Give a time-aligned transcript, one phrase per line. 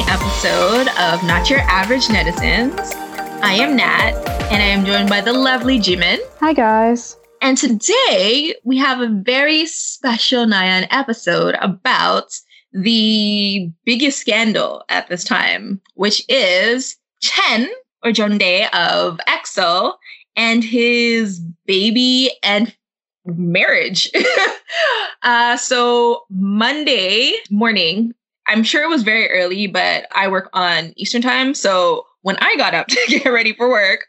[0.00, 0.28] everyone.
[0.28, 2.94] This is another mini episode of Not Your Average Netizens.
[3.42, 4.12] I am Nat,
[4.50, 6.18] and I am joined by the lovely Jemin.
[6.40, 7.16] Hi, guys.
[7.40, 12.32] And today we have a very special Nyan episode about
[12.72, 17.68] the biggest scandal at this time, which is Chen
[18.04, 19.94] or Jongdae of EXO
[20.36, 22.74] and his baby and
[23.24, 24.10] marriage.
[25.22, 28.14] uh, so Monday morning,
[28.48, 31.54] I'm sure it was very early, but I work on Eastern time.
[31.54, 34.06] So when I got up to get ready for work,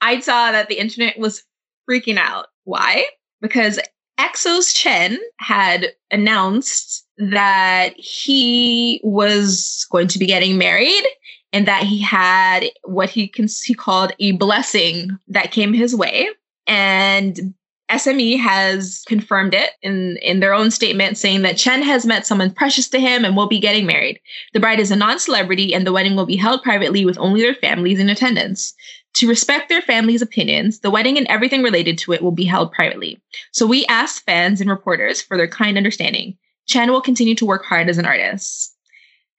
[0.00, 1.42] I saw that the internet was
[1.88, 2.46] freaking out.
[2.64, 3.06] Why?
[3.40, 3.80] Because
[4.18, 11.04] EXO's Chen had announced that he was going to be getting married
[11.52, 16.28] and that he had what he, cons- he called a blessing that came his way.
[16.66, 17.54] And
[17.90, 22.50] SME has confirmed it in, in their own statement, saying that Chen has met someone
[22.50, 24.20] precious to him and will be getting married.
[24.54, 27.42] The bride is a non celebrity, and the wedding will be held privately with only
[27.42, 28.74] their families in attendance.
[29.16, 32.72] To respect their families' opinions, the wedding and everything related to it will be held
[32.72, 33.20] privately.
[33.52, 36.38] So we asked fans and reporters for their kind understanding.
[36.66, 38.74] Chen will continue to work hard as an artist.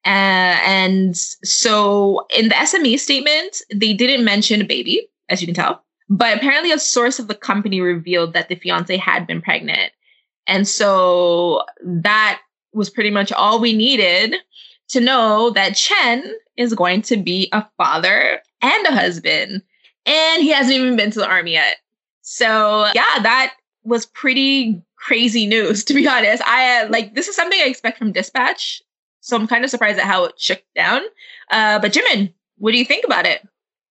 [0.06, 5.54] Uh, and so in the SME statement, they didn't mention a baby, as you can
[5.54, 5.83] tell.
[6.08, 9.92] But apparently, a source of the company revealed that the fiance had been pregnant.
[10.46, 12.40] And so that
[12.72, 14.34] was pretty much all we needed
[14.88, 19.62] to know that Chen is going to be a father and a husband.
[20.06, 21.76] And he hasn't even been to the army yet.
[22.20, 26.42] So, yeah, that was pretty crazy news, to be honest.
[26.46, 28.82] I uh, like this is something I expect from Dispatch.
[29.20, 31.00] So I'm kind of surprised at how it shook down.
[31.50, 33.46] Uh, but Jemin, what do you think about it?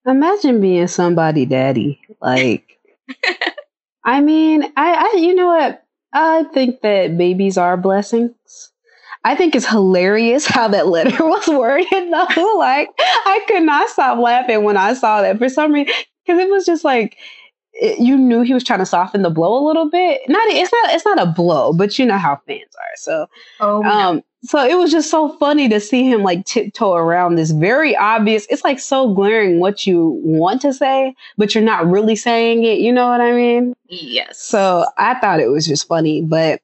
[0.05, 2.01] Imagine being somebody daddy.
[2.21, 2.79] Like,
[4.03, 5.83] I mean, I, I, you know what?
[6.13, 8.71] I think that babies are blessings.
[9.23, 12.55] I think it's hilarious how that letter was worded, though.
[12.57, 15.93] like, I could not stop laughing when I saw that for some reason,
[16.25, 17.17] because it was just like,
[17.73, 20.21] it, you knew he was trying to soften the blow a little bit.
[20.27, 22.95] Not, it's not, it's not a blow, but you know how fans are.
[22.97, 23.27] So,
[23.61, 27.51] Oh, um, so it was just so funny to see him like tiptoe around this
[27.51, 28.45] very obvious.
[28.49, 32.79] It's like so glaring what you want to say, but you're not really saying it.
[32.79, 33.73] You know what I mean?
[33.87, 34.39] yes.
[34.39, 36.61] So I thought it was just funny, but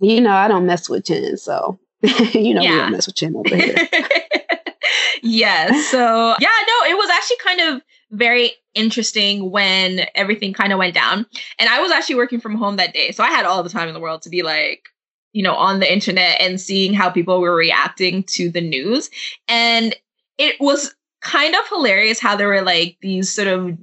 [0.00, 3.36] you know, I don't mess with Chen, so you know, we don't mess with Chen
[3.36, 3.76] over here.
[5.22, 5.80] yeah.
[5.82, 10.94] So yeah, no, it was actually kind of very interesting when everything kind of went
[10.94, 11.26] down.
[11.60, 13.12] And I was actually working from home that day.
[13.12, 14.88] So I had all the time in the world to be like,
[15.32, 19.10] you know, on the internet and seeing how people were reacting to the news.
[19.48, 19.94] And
[20.38, 23.76] it was kind of hilarious how there were like these sort of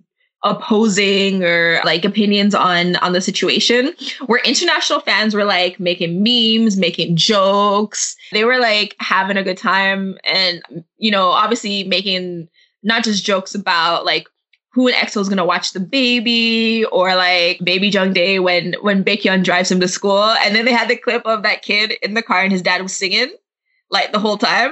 [0.44, 3.94] opposing or like opinions on on the situation
[4.28, 9.58] where international fans were like making memes making jokes they were like having a good
[9.58, 10.62] time and
[10.98, 12.48] you know obviously making
[12.84, 14.30] not just jokes about like
[14.72, 19.44] who in EXO is gonna watch the baby or like baby Jongdae when when Baekhyun
[19.44, 22.22] drives him to school and then they had the clip of that kid in the
[22.24, 23.32] car and his dad was singing
[23.90, 24.72] like the whole time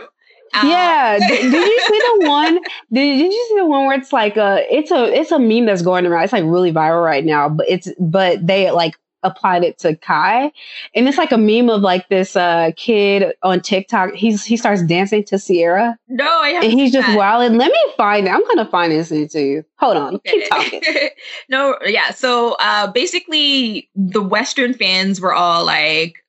[0.54, 1.20] Uh, yeah.
[1.28, 2.56] Did, did you see the one?
[2.94, 5.66] Did, did you see the one where it's like a it's a it's a meme
[5.66, 6.24] that's going around.
[6.24, 10.52] It's like really viral right now, but it's but they like applied it to Kai,
[10.96, 14.14] and it's like a meme of like this uh kid on TikTok.
[14.14, 17.58] He's he starts dancing to Sierra, no I haven't and he's just wilding.
[17.58, 18.32] Let me find it.
[18.32, 19.66] I'm gonna find this and to you.
[19.80, 20.82] Hold on, keep talking.
[21.50, 22.12] no, yeah.
[22.12, 26.24] So uh basically the Western fans were all like,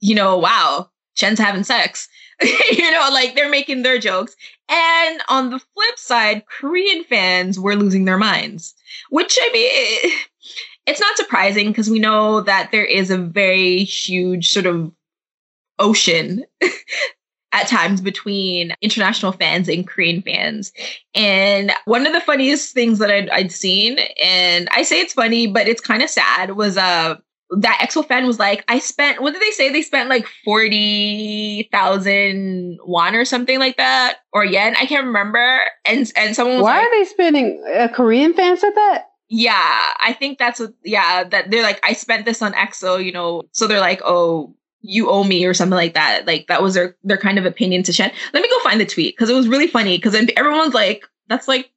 [0.00, 2.08] you know, wow, Chen's having sex.
[2.42, 4.34] you know, like they're making their jokes.
[4.68, 8.74] And on the flip side, Korean fans were losing their minds.
[9.10, 10.12] Which I mean
[10.86, 14.92] it's not surprising because we know that there is a very huge sort of
[15.78, 16.44] ocean
[17.52, 20.72] at times between international fans and Korean fans.
[21.14, 25.46] And one of the funniest things that I'd, I'd seen, and I say it's funny,
[25.46, 27.16] but it's kind of sad, was uh
[27.58, 29.70] that EXO fan was like, I spent what did they say?
[29.70, 34.74] They spent like forty thousand won or something like that, or yen.
[34.76, 35.60] I can't remember.
[35.84, 37.64] And and someone was Why like, are they spending?
[37.74, 39.11] A Korean fan said that.
[39.34, 40.74] Yeah, I think that's what.
[40.84, 43.44] Yeah, that they're like, I spent this on EXO, you know.
[43.52, 46.26] So they're like, oh, you owe me or something like that.
[46.26, 48.12] Like that was their their kind of opinion to Chen.
[48.34, 49.96] Let me go find the tweet because it was really funny.
[49.96, 51.70] Because everyone's like, that's like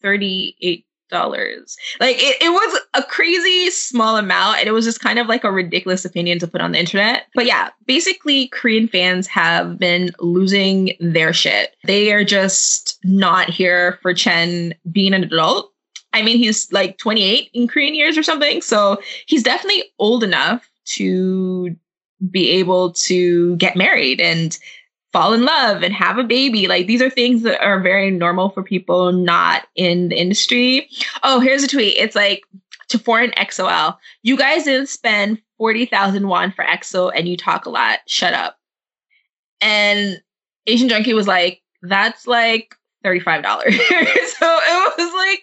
[0.00, 1.76] thirty eight dollars.
[2.00, 5.44] Like it, it was a crazy small amount, and it was just kind of like
[5.44, 7.26] a ridiculous opinion to put on the internet.
[7.34, 11.76] But yeah, basically, Korean fans have been losing their shit.
[11.84, 15.71] They are just not here for Chen being an adult.
[16.12, 18.60] I mean, he's like 28 in Korean years or something.
[18.60, 21.74] So he's definitely old enough to
[22.30, 24.58] be able to get married and
[25.12, 26.66] fall in love and have a baby.
[26.66, 30.88] Like these are things that are very normal for people not in the industry.
[31.22, 31.96] Oh, here's a tweet.
[31.96, 32.42] It's like
[32.88, 33.96] to foreign XOL.
[34.22, 38.00] You guys didn't spend 40,000 won for EXO and you talk a lot.
[38.06, 38.58] Shut up.
[39.60, 40.20] And
[40.66, 42.74] Asian Junkie was like, that's like
[43.04, 43.42] $35.
[43.44, 45.42] so it was like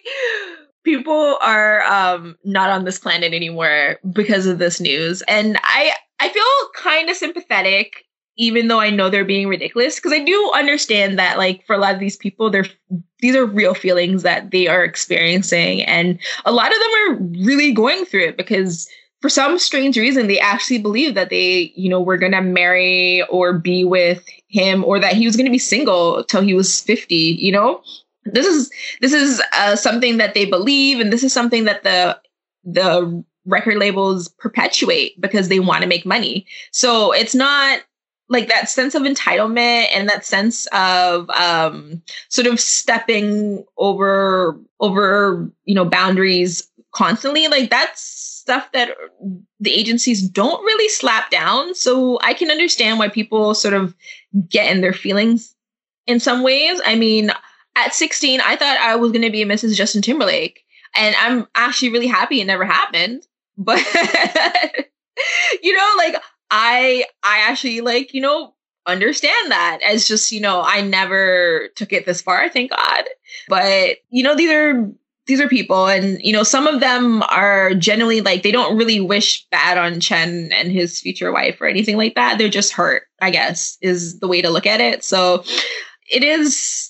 [0.84, 5.22] people are um not on this planet anymore because of this news.
[5.28, 6.44] And I I feel
[6.74, 8.04] kind of sympathetic
[8.36, 11.78] even though I know they're being ridiculous, because I do understand that, like, for a
[11.78, 12.64] lot of these people, they're
[13.20, 17.70] these are real feelings that they are experiencing, and a lot of them are really
[17.72, 18.88] going through it because
[19.20, 23.52] for some strange reason they actually believe that they, you know, were gonna marry or
[23.58, 27.36] be with him, or that he was gonna be single till he was fifty.
[27.38, 27.82] You know,
[28.32, 32.20] this is this is uh, something that they believe, and this is something that the
[32.64, 36.46] the record labels perpetuate because they want to make money.
[36.72, 37.80] So it's not
[38.30, 45.50] like that sense of entitlement and that sense of um, sort of stepping over over
[45.64, 48.90] you know boundaries constantly like that's stuff that
[49.60, 53.94] the agencies don't really slap down so i can understand why people sort of
[54.48, 55.54] get in their feelings
[56.08, 57.30] in some ways i mean
[57.86, 60.64] at 16 i thought i was going to be a mrs justin timberlake.
[60.94, 63.26] And i'm actually really happy it never happened.
[63.56, 63.78] But
[65.62, 66.16] you know like
[66.50, 68.54] I I actually like, you know,
[68.86, 69.78] understand that.
[69.86, 73.04] As just, you know, I never took it this far, thank God.
[73.48, 74.90] But, you know, these are
[75.26, 75.86] these are people.
[75.86, 80.00] And you know some of them are generally like they don't really wish bad on
[80.00, 82.38] chen and his future wife or anything like that.
[82.38, 85.04] They're just hurt i guess is the way to look at it.
[85.04, 85.44] So
[86.10, 86.89] it is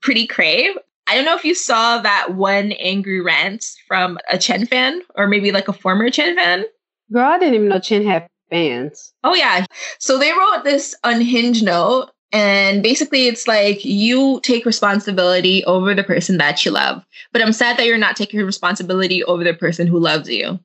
[0.00, 0.76] pretty crave
[1.06, 5.26] i don't know if you saw that one angry rant from a chen fan or
[5.26, 6.64] maybe like a former chen fan
[7.12, 9.12] girl i didn't even know chen had fans.
[9.24, 9.64] Oh yeah.
[9.98, 16.04] So they wrote this unhinged note and basically it's like you take responsibility over the
[16.04, 17.04] person that you love.
[17.32, 20.58] But I'm sad that you're not taking responsibility over the person who loves you.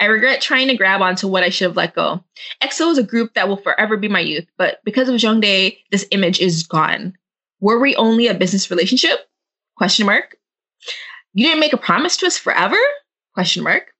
[0.00, 2.24] I regret trying to grab onto what I should have let go.
[2.62, 6.06] EXO is a group that will forever be my youth, but because of Jongdae, this
[6.10, 7.16] image is gone.
[7.62, 9.20] Were we only a business relationship?
[9.76, 10.36] Question mark.
[11.32, 12.76] You didn't make a promise to us forever?
[13.34, 13.92] Question mark.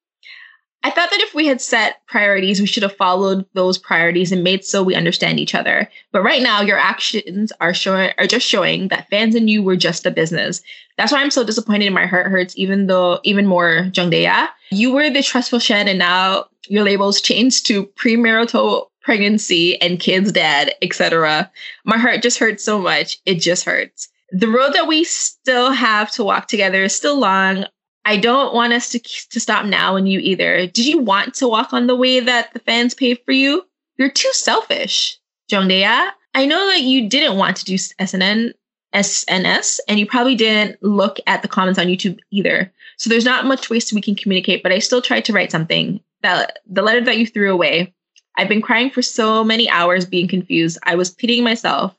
[0.82, 4.42] I thought that if we had set priorities, we should have followed those priorities and
[4.42, 5.88] made so we understand each other.
[6.10, 9.76] But right now, your actions are showing are just showing that fans and you were
[9.76, 10.60] just a business.
[10.98, 14.48] That's why I'm so disappointed and my heart hurts, even though even more Jongdae.
[14.72, 20.32] You were the trustful Chen, and now your labels changed to premarital pregnancy and kids
[20.32, 21.50] dad, etc.
[21.84, 23.18] My heart just hurts so much.
[23.26, 24.08] It just hurts.
[24.30, 27.66] The road that we still have to walk together is still long.
[28.04, 30.66] I don't want us to to stop now and you either.
[30.66, 33.64] Did you want to walk on the way that the fans paved for you?
[33.96, 35.18] You're too selfish,
[35.50, 36.10] Jongdae.
[36.34, 38.52] I know that you didn't want to do SNN
[38.94, 42.72] SNS and you probably didn't look at the comments on YouTube either.
[42.96, 46.00] So there's not much ways we can communicate, but I still tried to write something.
[46.22, 47.92] That the letter that you threw away.
[48.36, 50.78] I've been crying for so many hours being confused.
[50.84, 51.94] I was pitying myself.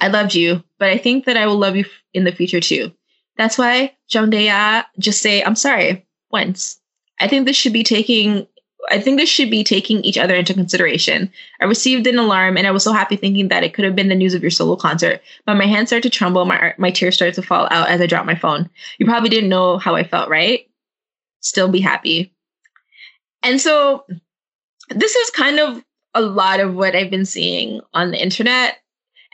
[0.00, 2.92] I loved you, but I think that I will love you in the future too.
[3.36, 6.80] That's why Jongdae just say, I'm sorry, once.
[7.20, 8.46] I think this should be taking
[8.90, 11.30] I think this should be taking each other into consideration.
[11.60, 14.08] I received an alarm and I was so happy thinking that it could have been
[14.08, 17.16] the news of your solo concert, but my hands started to tremble, my my tears
[17.16, 18.70] started to fall out as I dropped my phone.
[18.98, 20.68] You probably didn't know how I felt, right?
[21.40, 22.32] Still be happy.
[23.42, 24.06] And so
[24.90, 28.78] this is kind of a lot of what I've been seeing on the internet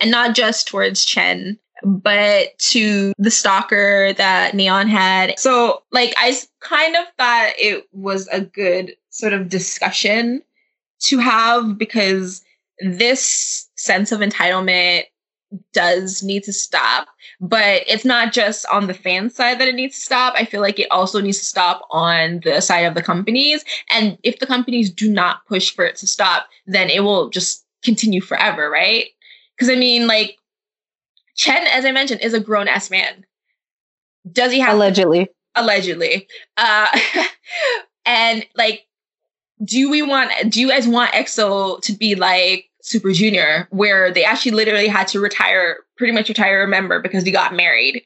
[0.00, 5.38] and not just towards Chen, but to the stalker that Nayeon had.
[5.38, 10.42] So, like, I kind of thought it was a good sort of discussion
[11.00, 12.42] to have because
[12.80, 15.04] this sense of entitlement
[15.72, 17.08] does need to stop
[17.40, 20.60] but it's not just on the fan side that it needs to stop i feel
[20.60, 24.46] like it also needs to stop on the side of the companies and if the
[24.46, 29.06] companies do not push for it to stop then it will just continue forever right
[29.56, 30.38] because i mean like
[31.34, 33.24] Chen, as I mentioned, is a grown ass man.
[34.30, 35.28] Does he have allegedly?
[35.54, 36.28] Allegedly.
[36.56, 36.86] Uh,
[38.06, 38.86] and like,
[39.64, 40.30] do we want?
[40.48, 45.08] Do you guys want EXO to be like Super Junior, where they actually literally had
[45.08, 48.04] to retire, pretty much retire a member because he got married?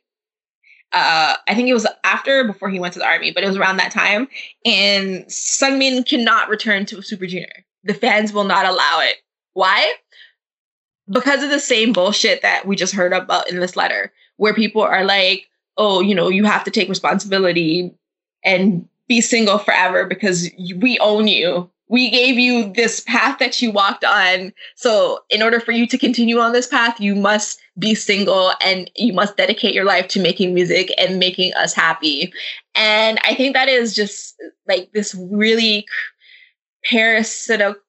[0.92, 3.56] Uh, I think it was after before he went to the army, but it was
[3.56, 4.28] around that time.
[4.64, 7.64] And Sungmin cannot return to Super Junior.
[7.84, 9.16] The fans will not allow it.
[9.52, 9.92] Why?
[11.10, 14.82] because of the same bullshit that we just heard about in this letter, where people
[14.82, 17.94] are like, oh, you know, you have to take responsibility
[18.44, 21.70] and be single forever because we own you.
[21.88, 24.52] We gave you this path that you walked on.
[24.76, 28.90] So, in order for you to continue on this path, you must be single and
[28.96, 32.32] you must dedicate your life to making music and making us happy.
[32.74, 35.86] And I think that is just like this really
[36.84, 37.80] parasitical,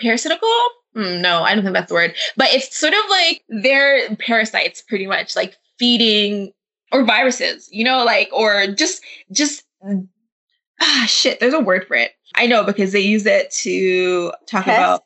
[0.00, 0.48] parasitical?
[0.96, 2.14] Mm, no, I don't think that's the word.
[2.36, 6.52] But it's sort of like they're parasites, pretty much, like feeding
[6.90, 9.64] or viruses, you know, like or just just
[10.80, 11.40] ah shit.
[11.40, 14.78] There's a word for it I know because they use it to talk Pests?
[14.78, 15.04] about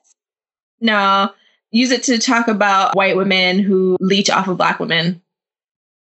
[0.81, 1.31] no,
[1.71, 5.23] use it to talk about white women who leech off of black women.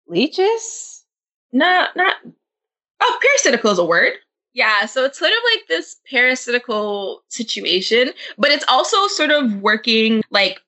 [0.07, 1.03] Leeches?
[1.51, 2.15] No, not
[3.01, 4.13] oh, parasitical is a word.
[4.53, 10.23] Yeah, so it's sort of like this parasitical situation, but it's also sort of working
[10.29, 10.61] like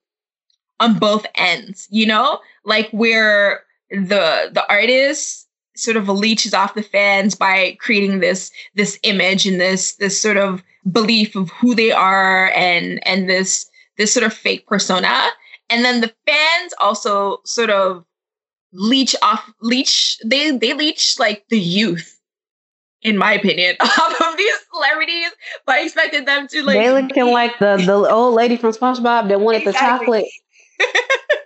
[0.80, 2.40] on both ends, you know?
[2.64, 5.45] Like where the the artist
[5.76, 10.36] sort of leeches off the fans by creating this this image and this this sort
[10.36, 13.68] of belief of who they are and and this
[13.98, 15.28] this sort of fake persona
[15.70, 18.04] and then the fans also sort of
[18.72, 22.20] leech off leech they they leech like the youth
[23.02, 25.30] in my opinion off of these celebrities
[25.64, 29.28] but I expected them to like they looking like the the old lady from SpongeBob
[29.28, 30.28] that wanted exactly.
[30.78, 31.45] the chocolate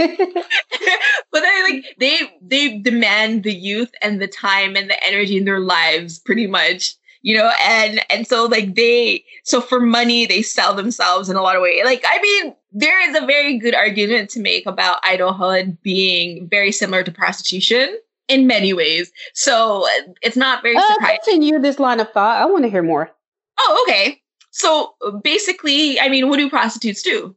[1.32, 5.44] but then like they they demand the youth and the time and the energy in
[5.44, 10.42] their lives pretty much you know and and so like they so for money they
[10.42, 13.74] sell themselves in a lot of ways like i mean there is a very good
[13.74, 19.10] argument to make about idolhood being very similar to prostitution in many ways.
[19.34, 19.86] So
[20.22, 21.18] it's not very uh, surprising.
[21.24, 22.40] continue this line of thought.
[22.40, 23.10] I want to hear more.
[23.58, 24.22] Oh okay.
[24.52, 27.34] So basically i mean what do prostitutes do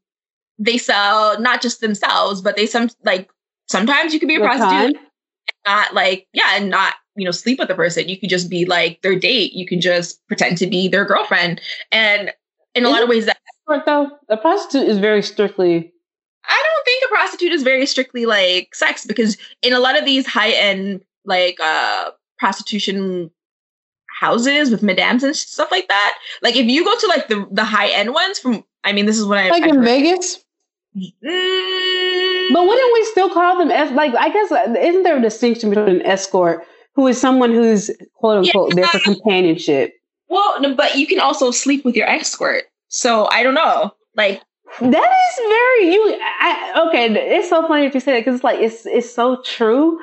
[0.59, 3.29] they sell not just themselves, but they some like
[3.67, 5.07] sometimes you could be a Your prostitute and
[5.65, 8.09] not like yeah, and not you know sleep with the person.
[8.09, 9.53] You could just be like their date.
[9.53, 12.31] You can just pretend to be their girlfriend, and
[12.75, 13.37] in a lot of ways that
[13.85, 15.91] though a prostitute is very strictly.
[16.45, 20.05] I don't think a prostitute is very strictly like sex because in a lot of
[20.05, 23.31] these high end like uh prostitution
[24.19, 26.17] houses with madams and stuff like that.
[26.41, 29.17] Like if you go to like the the high end ones from I mean this
[29.17, 29.85] is what I like I've in heard.
[29.85, 30.42] Vegas.
[30.95, 32.53] Mm.
[32.53, 35.89] But wouldn't we still call them as like I guess isn't there a distinction between
[35.89, 39.95] an escort who is someone who's quote unquote yeah, there for companionship?
[40.27, 42.63] Well, but you can also sleep with your escort.
[42.89, 43.93] So I don't know.
[44.15, 44.41] Like
[44.81, 46.19] that is very you.
[46.21, 49.41] I, okay, it's so funny that you say that because it's like it's it's so
[49.43, 49.99] true,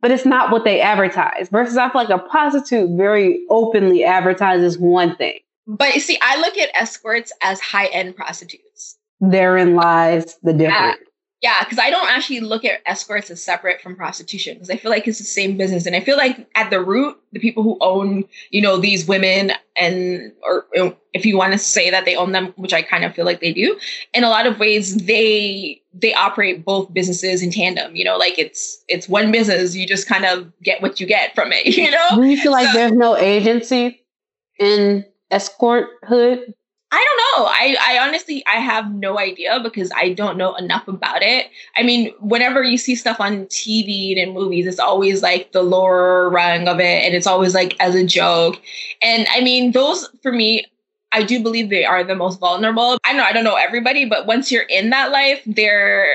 [0.00, 1.48] but it's not what they advertise.
[1.50, 5.40] Versus, I feel like a prostitute very openly advertises one thing.
[5.66, 10.98] But you see, I look at escorts as high end prostitutes therein lies the difference.
[11.44, 14.90] Yeah, because I don't actually look at escorts as separate from prostitution because I feel
[14.90, 17.76] like it's the same business, and I feel like at the root, the people who
[17.82, 20.64] own, you know, these women, and or
[21.12, 23.42] if you want to say that they own them, which I kind of feel like
[23.42, 23.78] they do,
[24.14, 27.94] in a lot of ways, they they operate both businesses in tandem.
[27.94, 31.34] You know, like it's it's one business, you just kind of get what you get
[31.34, 31.66] from it.
[31.76, 34.02] You know, do you feel like so, there's no agency
[34.58, 36.54] in escort hood?
[36.94, 37.46] I don't know.
[37.48, 41.50] I, I honestly I have no idea because I don't know enough about it.
[41.76, 45.62] I mean, whenever you see stuff on TV and in movies, it's always like the
[45.62, 48.60] lower rung of it and it's always like as a joke.
[49.02, 50.66] And I mean, those for me,
[51.10, 52.98] I do believe they are the most vulnerable.
[53.04, 56.06] I know I don't know everybody, but once you're in that life, they're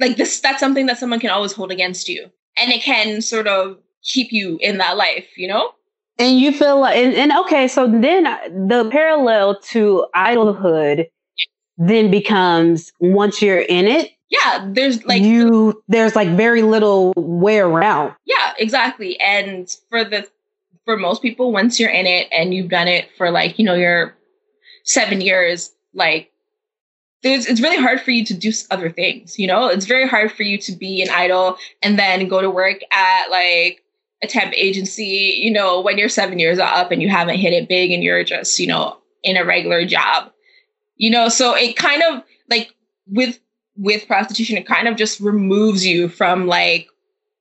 [0.00, 2.30] like this that's something that someone can always hold against you.
[2.58, 5.72] And it can sort of keep you in that life, you know?
[6.18, 8.24] And you feel like, and, and okay, so then
[8.68, 11.06] the parallel to idolhood
[11.76, 17.58] then becomes once you're in it, yeah, there's like you there's like very little way
[17.58, 18.14] around.
[18.24, 19.18] Yeah, exactly.
[19.20, 20.26] And for the
[20.84, 23.74] for most people, once you're in it and you've done it for like, you know,
[23.74, 24.16] your
[24.84, 26.32] seven years, like
[27.22, 29.68] there's it's really hard for you to do other things, you know?
[29.68, 33.28] It's very hard for you to be an idol and then go to work at
[33.30, 33.82] like
[34.22, 37.68] a temp agency, you know, when you're seven years up and you haven't hit it
[37.68, 40.32] big and you're just, you know, in a regular job.
[40.96, 42.74] You know, so it kind of like
[43.06, 43.38] with
[43.76, 46.88] with prostitution, it kind of just removes you from like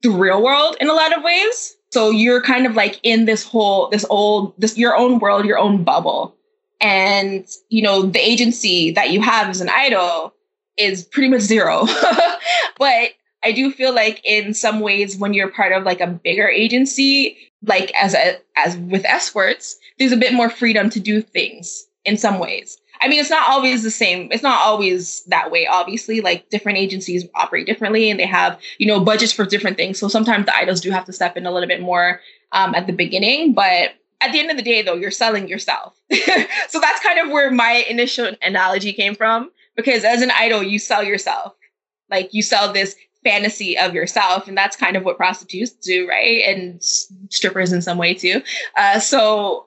[0.01, 1.75] the real world in a lot of ways.
[1.91, 5.57] So you're kind of like in this whole this old this your own world, your
[5.57, 6.35] own bubble.
[6.81, 10.33] And you know, the agency that you have as an idol
[10.77, 11.85] is pretty much zero.
[12.77, 13.11] but
[13.45, 17.37] I do feel like in some ways when you're part of like a bigger agency,
[17.63, 22.17] like as a as with escorts, there's a bit more freedom to do things in
[22.17, 22.77] some ways.
[23.01, 24.29] I mean, it's not always the same.
[24.31, 26.21] It's not always that way, obviously.
[26.21, 29.99] Like different agencies operate differently and they have, you know, budgets for different things.
[29.99, 32.21] So sometimes the idols do have to step in a little bit more
[32.51, 33.53] um, at the beginning.
[33.53, 35.93] But at the end of the day, though, you're selling yourself.
[36.69, 39.51] so that's kind of where my initial analogy came from.
[39.75, 41.53] Because as an idol, you sell yourself.
[42.09, 42.95] Like you sell this
[43.25, 46.43] fantasy of yourself, and that's kind of what prostitutes do, right?
[46.45, 46.81] And
[47.29, 48.41] strippers in some way too.
[48.77, 49.65] Uh, so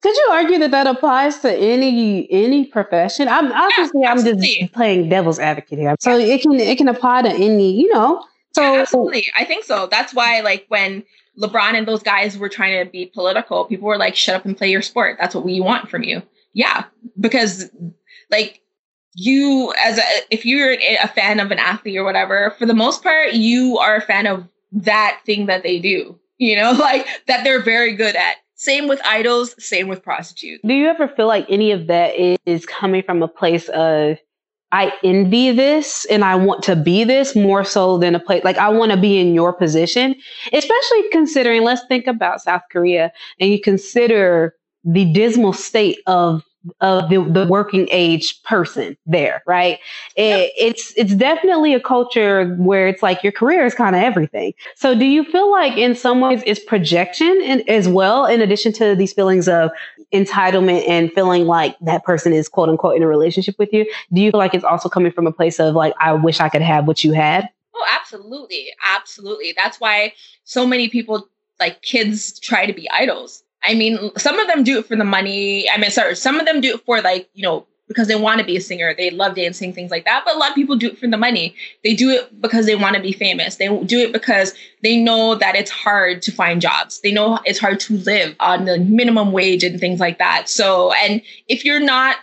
[0.00, 3.26] could you argue that that applies to any any profession?
[3.26, 7.22] I'm obviously yeah, I'm just playing devil's advocate here, so it can it can apply
[7.22, 8.24] to any you know.
[8.52, 9.88] So yeah, absolutely, I think so.
[9.90, 11.02] That's why like when
[11.40, 14.56] LeBron and those guys were trying to be political, people were like, "Shut up and
[14.56, 15.16] play your sport.
[15.18, 16.22] That's what we want from you."
[16.52, 16.84] Yeah,
[17.18, 17.68] because
[18.30, 18.60] like
[19.18, 23.02] you as a if you're a fan of an athlete or whatever, for the most
[23.02, 26.18] part, you are a fan of that thing that they do.
[26.38, 30.62] You know, like that they're very good at same with idols, same with prostitutes.
[30.64, 32.14] Do you ever feel like any of that
[32.46, 34.18] is coming from a place of
[34.70, 38.58] I envy this and I want to be this more so than a place like
[38.58, 40.14] I want to be in your position,
[40.52, 46.44] especially considering let's think about South Korea and you consider the dismal state of
[46.80, 49.78] of the, the working age person there, right?
[50.16, 54.54] It, It's it's definitely a culture where it's like your career is kind of everything.
[54.76, 58.72] So do you feel like in some ways it's projection in, as well, in addition
[58.74, 59.70] to these feelings of
[60.12, 63.84] entitlement and feeling like that person is quote unquote in a relationship with you?
[64.12, 66.48] Do you feel like it's also coming from a place of like, I wish I
[66.48, 67.48] could have what you had?
[67.74, 68.68] Oh, absolutely.
[68.96, 69.54] Absolutely.
[69.56, 71.28] That's why so many people
[71.60, 75.04] like kids try to be idols I mean, some of them do it for the
[75.04, 75.68] money.
[75.68, 78.38] I mean, sorry, some of them do it for like, you know, because they want
[78.38, 78.94] to be a singer.
[78.94, 80.22] They love dancing, things like that.
[80.24, 81.54] But a lot of people do it for the money.
[81.82, 83.56] They do it because they want to be famous.
[83.56, 87.00] They do it because they know that it's hard to find jobs.
[87.00, 90.48] They know it's hard to live on the minimum wage and things like that.
[90.48, 92.16] So, and if you're not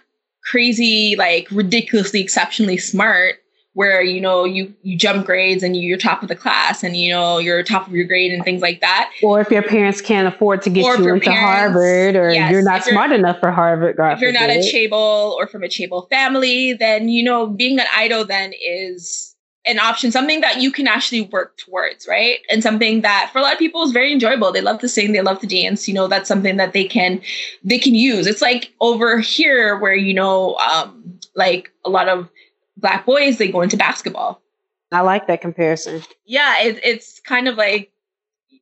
[0.44, 3.38] crazy, like ridiculously exceptionally smart,
[3.75, 7.12] where you know you you jump grades and you're top of the class and you
[7.12, 9.12] know you're top of your grade and things like that.
[9.21, 12.52] Or if your parents can't afford to get or you into parents, harvard or yes,
[12.52, 15.67] you're not smart you're, enough for harvard if you're not a chaebol or from a
[15.67, 20.71] chaebol family then you know being an idol then is an option something that you
[20.71, 22.38] can actually work towards right?
[22.49, 24.52] And something that for a lot of people is very enjoyable.
[24.52, 27.21] They love to sing they love to dance you know that's something that they can
[27.63, 28.26] they can use.
[28.26, 32.30] It's like over here where you know um like a lot of
[32.77, 34.41] black boys they go into basketball.
[34.91, 36.01] I like that comparison.
[36.25, 37.91] Yeah it, it's kind of like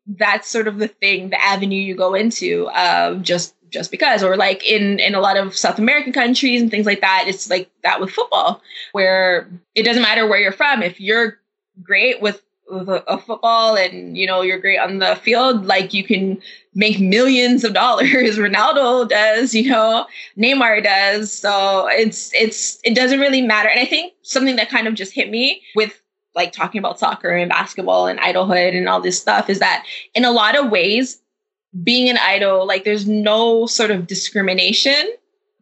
[0.05, 4.23] that's sort of the thing the avenue you go into uh, just just because.
[4.23, 7.49] Or like in in a lot of south american countries and things like that it's
[7.49, 10.83] like that with football where it doesn't matter where you're from.
[10.83, 11.39] If you're
[11.81, 15.93] great with with a, a, football and you know you're great on the field like
[15.93, 16.41] you can
[16.75, 18.09] make millions of dollars.
[18.37, 20.05] Ronaldo does you know
[20.37, 21.31] neymar does.
[21.31, 23.69] So it's it's it doesn't really matter.
[23.69, 26.01] And i think something that kind of just hit me with
[26.35, 30.25] like talking about soccer and basketball and idolhood and all this stuff is that in
[30.25, 31.21] a lot of ways
[31.83, 35.11] being an idol like there's no sort of discrimination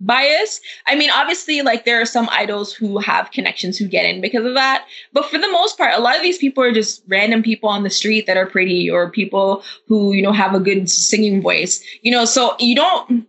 [0.02, 0.60] bias.
[0.88, 4.46] I mean, obviously, like there are some idols who have connections who get in because
[4.46, 4.86] of that.
[5.14, 7.84] But for the most part, a lot of these people are just random people on
[7.84, 11.84] the street that are pretty or people who, you know, have a good singing voice.
[12.02, 13.28] You know, so you don't,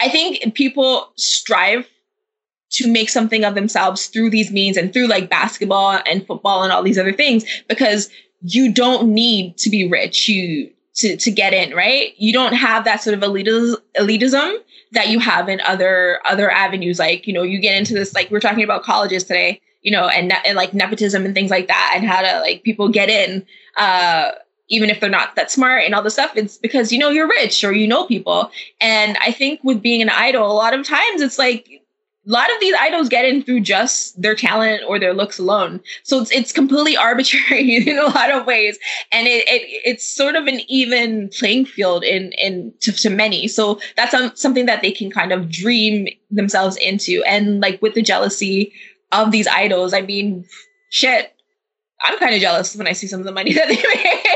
[0.00, 1.86] I think people strive
[2.70, 6.72] to make something of themselves through these means and through like basketball and football and
[6.72, 8.08] all these other things because
[8.42, 10.28] you don't need to be rich.
[10.28, 12.12] You, to, to get in, right?
[12.18, 14.56] You don't have that sort of elitism, elitism
[14.92, 16.98] that you have in other other avenues.
[16.98, 20.08] Like, you know, you get into this, like we're talking about colleges today, you know,
[20.08, 23.46] and, and like nepotism and things like that, and how to like people get in,
[23.76, 24.32] uh,
[24.68, 26.32] even if they're not that smart and all this stuff.
[26.36, 28.50] It's because you know you're rich or you know people.
[28.80, 31.79] And I think with being an idol, a lot of times it's like
[32.26, 35.80] a lot of these idols get in through just their talent or their looks alone.
[36.02, 38.78] So it's it's completely arbitrary in a lot of ways,
[39.10, 43.48] and it, it it's sort of an even playing field in in to, to many.
[43.48, 47.22] So that's um, something that they can kind of dream themselves into.
[47.26, 48.72] And like with the jealousy
[49.12, 50.44] of these idols, I mean,
[50.90, 51.34] shit,
[52.02, 53.82] I'm kind of jealous when I see some of the money that they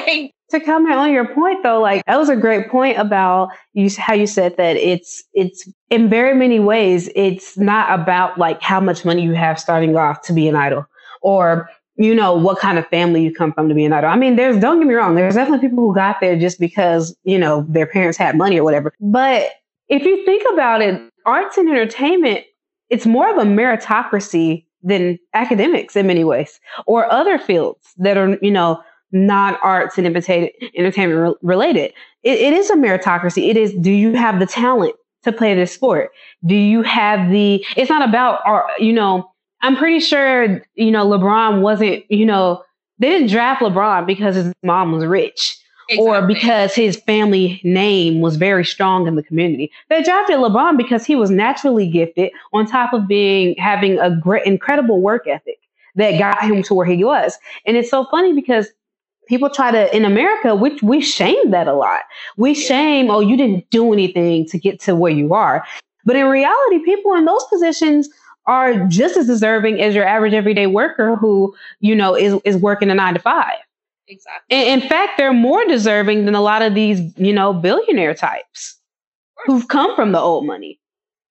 [0.06, 3.90] make to comment on your point though, like that was a great point about you
[3.98, 8.80] how you said that it's it's in very many ways it's not about like how
[8.80, 10.86] much money you have starting off to be an idol
[11.22, 14.10] or you know what kind of family you come from to be an idol.
[14.10, 17.16] I mean, there's don't get me wrong, there's definitely people who got there just because
[17.24, 18.92] you know their parents had money or whatever.
[19.00, 19.50] But
[19.88, 22.44] if you think about it, arts and entertainment,
[22.90, 28.38] it's more of a meritocracy than academics in many ways, or other fields that are
[28.42, 28.82] you know
[29.14, 31.92] not arts and entertainment related.
[32.24, 33.48] It, it is a meritocracy.
[33.48, 36.10] It is, do you have the talent to play this sport?
[36.44, 39.30] Do you have the, it's not about, art, you know,
[39.62, 42.62] I'm pretty sure, you know, LeBron wasn't, you know,
[42.98, 45.56] they didn't draft LeBron because his mom was rich
[45.88, 46.06] exactly.
[46.06, 49.70] or because his family name was very strong in the community.
[49.88, 54.44] They drafted LeBron because he was naturally gifted, on top of being having a great,
[54.44, 55.58] incredible work ethic
[55.94, 57.38] that got him to where he was.
[57.64, 58.68] And it's so funny because
[59.28, 62.02] people try to in America, we we shame that a lot.
[62.36, 65.64] We shame, oh, you didn't do anything to get to where you are.
[66.04, 68.08] But in reality, people in those positions
[68.46, 72.90] are just as deserving as your average everyday worker who, you know, is, is working
[72.90, 73.56] a nine to five.
[74.06, 74.56] Exactly.
[74.56, 78.78] And in fact, they're more deserving than a lot of these, you know, billionaire types
[79.46, 80.78] who've come from the old money.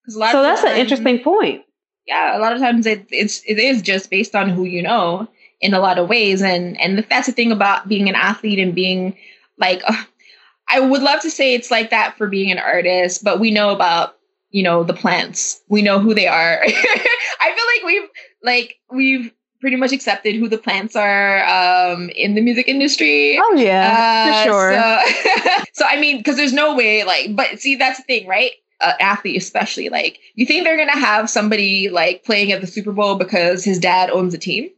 [0.08, 1.64] So that's time, an interesting point.
[2.08, 5.28] Yeah, a lot of times it, it's it is just based on who you know
[5.64, 8.76] in a lot of ways, and and that's the thing about being an athlete and
[8.76, 9.18] being
[9.58, 10.04] like, uh,
[10.70, 13.72] I would love to say it's like that for being an artist, but we know
[13.72, 14.18] about
[14.52, 15.62] you know the plants.
[15.70, 16.62] We know who they are.
[16.66, 18.10] I feel like we've
[18.44, 23.40] like we've pretty much accepted who the plants are um, in the music industry.
[23.42, 24.74] Oh yeah uh, for sure.
[24.74, 28.52] so, so i mean because there's no way like but see that's the thing right?
[28.82, 32.92] Uh, athlete especially like you think they're gonna have somebody like playing at the super
[32.92, 34.70] bowl because his dad owns a team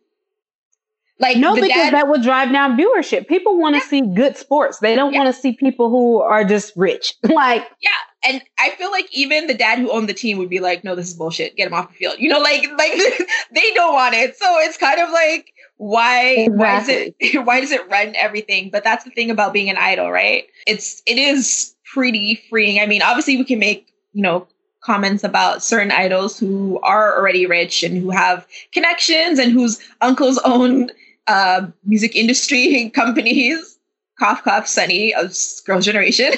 [1.18, 3.28] like no, because dad, that would drive down viewership.
[3.28, 3.88] People want to yeah.
[3.88, 4.80] see good sports.
[4.80, 5.20] They don't yeah.
[5.20, 7.14] want to see people who are just rich.
[7.24, 7.90] like yeah,
[8.28, 10.94] and I feel like even the dad who owned the team would be like, "No,
[10.94, 11.56] this is bullshit.
[11.56, 12.92] Get him off the field." You know, like like
[13.54, 14.36] they don't want it.
[14.36, 16.58] So it's kind of like why exactly.
[16.58, 18.70] why is it why does it run everything?
[18.70, 20.46] But that's the thing about being an idol, right?
[20.68, 22.82] It's it is pretty freeing.
[22.82, 24.48] I mean, obviously we can make you know
[24.82, 30.40] comments about certain idols who are already rich and who have connections and whose uncles
[30.44, 30.90] own
[31.28, 33.78] uh, music industry companies.
[34.18, 35.36] Cough, cough, Sunny of
[35.66, 36.32] Girls' Generation.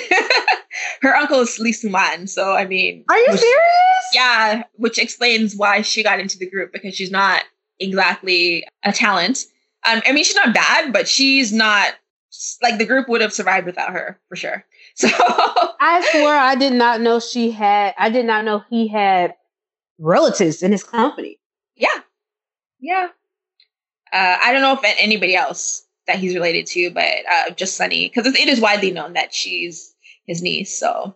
[1.02, 2.26] Her uncle is Lee Soo-man.
[2.26, 3.06] So, I mean.
[3.08, 4.14] Are you which, serious?
[4.14, 7.44] Yeah, which explains why she got into the group because she's not
[7.80, 9.46] exactly a talent.
[9.88, 11.94] Um, I mean, she's not bad, but she's not
[12.62, 14.66] like the group would have survived without her for sure.
[14.96, 19.36] So I swear I did not know she had, I did not know he had
[20.00, 21.40] relatives in his company.
[21.76, 22.00] Yeah.
[22.80, 23.10] Yeah.
[24.14, 28.08] Uh, I don't know if anybody else that he's related to, but uh, just Sunny,
[28.08, 29.94] because it is widely known that she's
[30.26, 30.78] his niece.
[30.78, 31.16] So,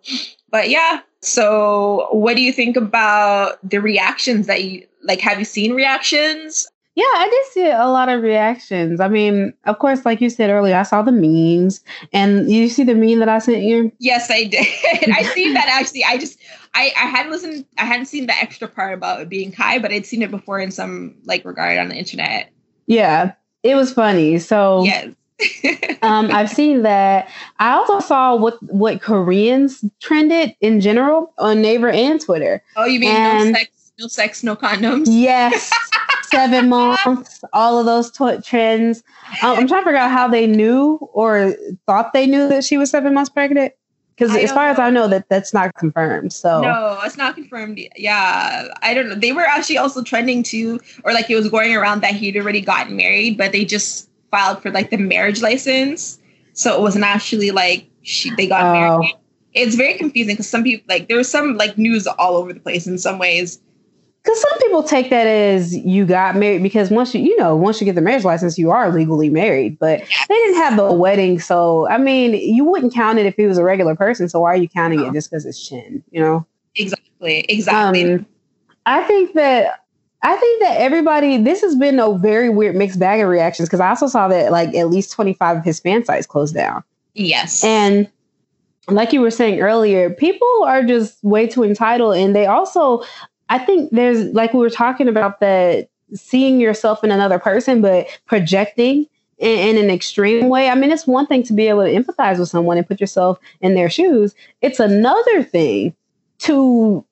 [0.49, 1.01] but yeah.
[1.21, 5.19] So, what do you think about the reactions that you like?
[5.21, 6.67] Have you seen reactions?
[6.95, 8.99] Yeah, I did see a lot of reactions.
[8.99, 12.83] I mean, of course, like you said earlier, I saw the memes, and you see
[12.83, 13.91] the meme that I sent you.
[13.99, 14.65] Yes, I did.
[15.13, 16.03] I seen that actually.
[16.03, 16.37] I just,
[16.73, 17.65] I, I hadn't listened.
[17.77, 20.59] I hadn't seen the extra part about it being Kai, but I'd seen it before
[20.59, 22.51] in some like regard on the internet.
[22.87, 24.39] Yeah, it was funny.
[24.39, 25.13] So yes.
[26.03, 27.29] um, I've seen that.
[27.59, 32.63] I also saw what what Koreans trended in general on Naver and Twitter.
[32.75, 35.05] Oh, you mean and no sex, no sex, no condoms?
[35.09, 35.71] Yes,
[36.23, 37.43] seven months.
[37.53, 38.11] All of those
[38.45, 39.03] trends.
[39.41, 41.55] Um, I'm trying to figure out how they knew or
[41.87, 43.73] thought they knew that she was seven months pregnant.
[44.21, 44.71] Because as far know.
[44.73, 46.31] as I know, that that's not confirmed.
[46.31, 47.79] So no, it's not confirmed.
[47.95, 49.15] Yeah, I don't know.
[49.15, 52.61] They were actually also trending too, or like it was going around that he'd already
[52.61, 56.19] gotten married, but they just filed for like the marriage license,
[56.53, 58.73] so it wasn't actually like she they got oh.
[58.99, 59.15] married.
[59.53, 62.59] It's very confusing because some people like there was some like news all over the
[62.59, 63.59] place in some ways
[64.23, 67.81] because some people take that as you got married because once you you know once
[67.81, 71.39] you get the marriage license you are legally married but they didn't have the wedding
[71.39, 74.53] so i mean you wouldn't count it if he was a regular person so why
[74.53, 76.45] are you counting it just because it's Chen you know?
[76.75, 78.13] Exactly exactly.
[78.13, 78.25] Um,
[78.85, 79.85] i think that
[80.23, 83.79] i think that everybody this has been a very weird mixed bag of reactions because
[83.79, 86.83] i also saw that like at least 25 of his fan sites closed down.
[87.13, 87.63] Yes.
[87.63, 88.09] And
[88.87, 93.03] like you were saying earlier, people are just way too entitled and they also
[93.51, 98.07] I think there's like we were talking about that seeing yourself in another person, but
[98.25, 99.05] projecting
[99.39, 100.69] in, in, an extreme way.
[100.69, 103.39] I mean, it's one thing to be able to empathize with someone and put yourself
[103.59, 104.33] in their shoes.
[104.61, 105.93] It's another thing
[106.39, 107.05] to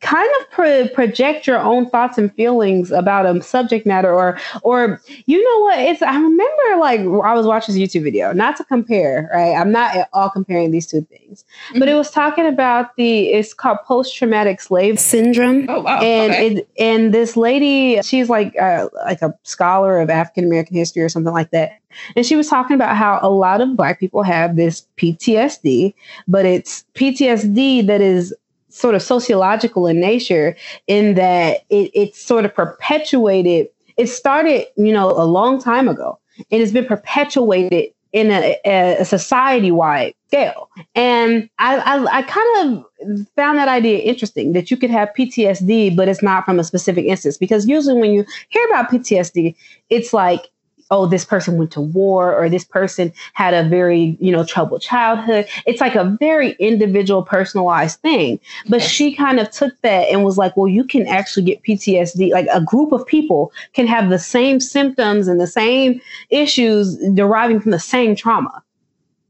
[0.00, 5.00] kind of pro- project your own thoughts and feelings about a subject matter or or
[5.26, 8.64] you know what it's i remember like i was watching this youtube video not to
[8.64, 11.78] compare right i'm not at all comparing these two things mm-hmm.
[11.78, 16.54] but it was talking about the it's called post-traumatic slave syndrome oh wow and okay.
[16.54, 21.08] it and this lady she's like uh, like a scholar of african american history or
[21.08, 21.72] something like that
[22.16, 25.92] and she was talking about how a lot of black people have this PTSD,
[26.28, 28.32] but it's PTSD that is
[28.70, 30.56] sort of sociological in nature
[30.86, 33.68] in that it, it's sort of perpetuated.
[33.96, 36.18] It started, you know, a long time ago
[36.50, 40.68] and it's been perpetuated in a, a society wide scale.
[40.94, 45.94] And I, I, I, kind of found that idea interesting that you could have PTSD,
[45.94, 47.38] but it's not from a specific instance.
[47.38, 49.54] Because usually when you hear about PTSD,
[49.90, 50.48] it's like
[50.90, 54.82] oh, this person went to war or this person had a very, you know, troubled
[54.82, 55.46] childhood.
[55.66, 58.40] It's like a very individual, personalized thing.
[58.68, 62.32] But she kind of took that and was like, well, you can actually get PTSD.
[62.32, 66.00] Like a group of people can have the same symptoms and the same
[66.30, 68.62] issues deriving from the same trauma.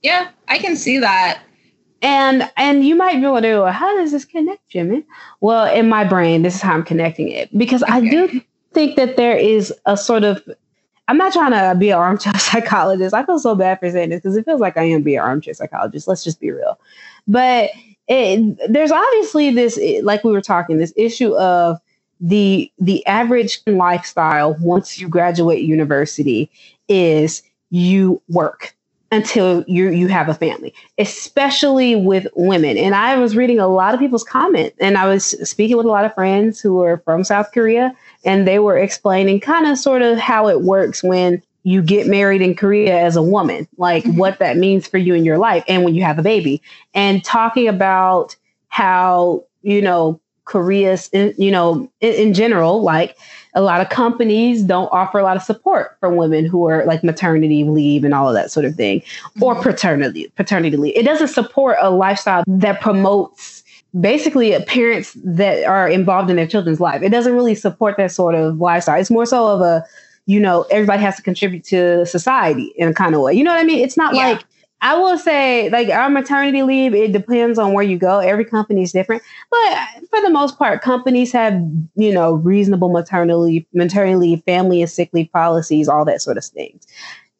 [0.02, 1.42] Yeah, I can see that.
[2.02, 5.04] And and you might be able to, well, how does this connect, Jimmy?
[5.42, 7.92] Well, in my brain, this is how I'm connecting it because okay.
[7.92, 8.40] I do
[8.72, 10.42] think that there is a sort of
[11.10, 13.12] I'm not trying to be an armchair psychologist.
[13.12, 15.24] I feel so bad for saying this because it feels like I am being an
[15.24, 16.06] armchair psychologist.
[16.06, 16.78] Let's just be real.
[17.26, 17.70] But
[18.06, 21.78] it, there's obviously this, like we were talking, this issue of
[22.20, 26.50] the the average lifestyle once you graduate university
[26.86, 28.76] is you work
[29.12, 32.76] until you you have a family, especially with women.
[32.76, 35.90] And I was reading a lot of people's comment, and I was speaking with a
[35.90, 37.94] lot of friends who are from South Korea,
[38.24, 42.40] and they were explaining kind of sort of how it works when you get married
[42.40, 44.16] in Korea as a woman, like mm-hmm.
[44.16, 46.62] what that means for you in your life, and when you have a baby,
[46.94, 48.36] and talking about
[48.68, 50.20] how you know
[50.50, 53.16] Korea's, you know, in, in general, like
[53.54, 57.04] a lot of companies don't offer a lot of support for women who are like
[57.04, 59.44] maternity leave and all of that sort of thing, mm-hmm.
[59.44, 60.96] or paternity paternity leave.
[60.96, 63.62] It doesn't support a lifestyle that promotes
[64.00, 67.00] basically parents that are involved in their children's life.
[67.00, 69.00] It doesn't really support that sort of lifestyle.
[69.00, 69.84] It's more so of a,
[70.26, 73.34] you know, everybody has to contribute to society in a kind of way.
[73.34, 73.84] You know what I mean?
[73.84, 74.30] It's not yeah.
[74.30, 74.44] like
[74.82, 78.18] I will say, like our maternity leave, it depends on where you go.
[78.20, 81.54] Every company is different, but for the most part, companies have
[81.96, 86.44] you know reasonable maternity maternity leave, family and sick leave policies, all that sort of
[86.44, 86.86] things.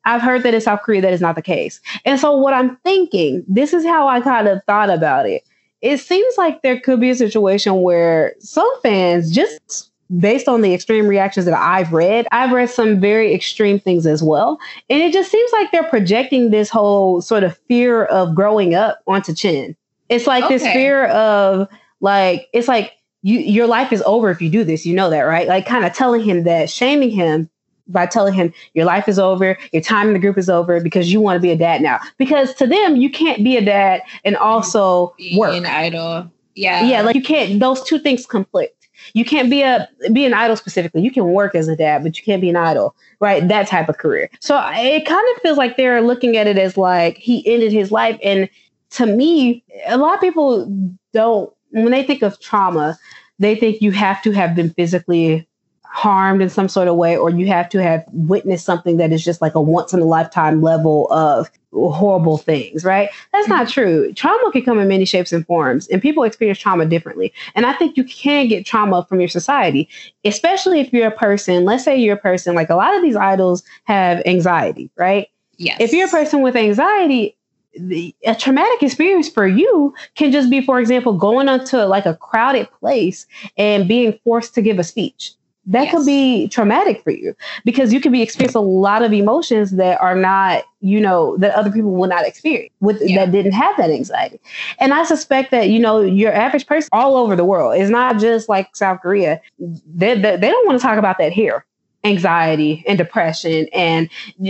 [0.05, 2.77] I've heard that in South Korea that is not the case, and so what I'm
[2.79, 5.43] thinking, this is how I kind of thought about it.
[5.81, 10.75] It seems like there could be a situation where some fans just based on the
[10.75, 14.59] extreme reactions that I've read, I've read some very extreme things as well.
[14.89, 19.01] And it just seems like they're projecting this whole sort of fear of growing up
[19.07, 19.77] onto Chen.
[20.09, 20.59] It's like okay.
[20.59, 21.69] this fear of
[22.01, 22.93] like, it's like
[23.23, 24.85] you, your life is over if you do this.
[24.85, 25.47] You know that, right?
[25.47, 27.49] Like kind of telling him that, shaming him
[27.87, 31.13] by telling him your life is over, your time in the group is over because
[31.13, 32.01] you want to be a dad now.
[32.19, 35.55] Because to them, you can't be a dad and also be work.
[35.55, 36.31] An idol.
[36.57, 36.85] Yeah.
[36.85, 38.80] Yeah, like you can't those two things conflict
[39.15, 41.03] you can't be a be an idol specifically.
[41.03, 43.47] You can work as a dad, but you can't be an idol, right?
[43.47, 44.31] That type of career.
[44.41, 47.91] So it kind of feels like they're looking at it as like he ended his
[47.91, 48.19] life.
[48.23, 48.49] And
[48.91, 50.67] to me, a lot of people
[51.13, 52.99] don't when they think of trauma,
[53.39, 55.47] they think you have to have been physically
[55.93, 59.25] harmed in some sort of way, or you have to have witnessed something that is
[59.25, 63.11] just like a once in a lifetime level of horrible things, right?
[63.33, 63.73] That's not mm-hmm.
[63.73, 64.13] true.
[64.13, 67.33] Trauma can come in many shapes and forms, and people experience trauma differently.
[67.57, 69.89] And I think you can get trauma from your society,
[70.25, 73.17] especially if you're a person, let's say you're a person, like a lot of these
[73.17, 75.29] idols have anxiety, right?
[75.57, 75.77] Yes.
[75.81, 77.37] If you're a person with anxiety,
[77.79, 82.17] the, a traumatic experience for you can just be, for example, going onto like a
[82.17, 83.27] crowded place
[83.57, 85.35] and being forced to give a speech
[85.67, 85.95] that yes.
[85.95, 90.01] could be traumatic for you because you could be experiencing a lot of emotions that
[90.01, 93.25] are not you know that other people will not experience with yeah.
[93.25, 94.41] that didn't have that anxiety
[94.79, 98.19] and i suspect that you know your average person all over the world is not
[98.19, 101.65] just like south korea they, they, they don't want to talk about that here
[102.05, 104.09] anxiety and depression and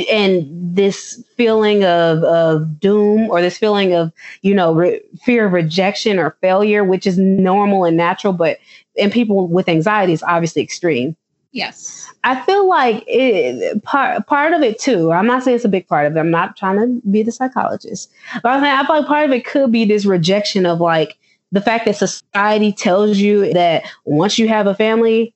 [0.09, 0.46] and
[0.77, 6.18] this feeling of of doom or this feeling of you know re- fear of rejection
[6.18, 8.59] or failure which is normal and natural but
[9.01, 11.17] and people with anxiety is obviously extreme.
[11.53, 12.09] Yes.
[12.23, 15.11] I feel like it, part part of it too.
[15.11, 16.21] I'm not saying it's a big part of it.
[16.21, 18.11] I'm not trying to be the psychologist,
[18.43, 21.19] but I, think, I feel like part of it could be this rejection of like
[21.51, 25.35] the fact that society tells you that once you have a family,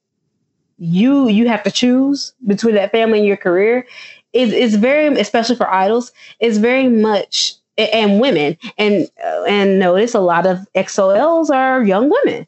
[0.78, 3.86] you you have to choose between that family and your career.
[4.32, 10.14] It, it's very, especially for idols, it's very much and women and uh, and notice
[10.14, 12.46] a lot of XOLs are young women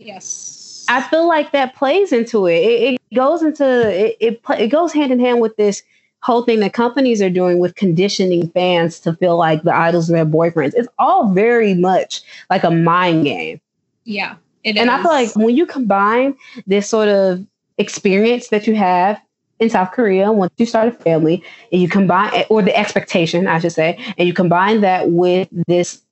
[0.00, 0.86] Yes.
[0.88, 2.56] I feel like that plays into it.
[2.56, 4.40] It, it goes into it, it.
[4.58, 5.82] It goes hand in hand with this
[6.22, 10.14] whole thing that companies are doing with conditioning fans to feel like the idols are
[10.14, 10.72] their boyfriends.
[10.74, 13.60] It's all very much like a mind game.
[14.04, 14.36] Yeah.
[14.64, 14.88] and is.
[14.88, 16.36] I feel like when you combine
[16.66, 17.46] this sort of
[17.78, 19.20] experience that you have
[19.60, 23.58] in South Korea once you start a family, and you combine, or the expectation, I
[23.60, 26.02] should say, and you combine that with this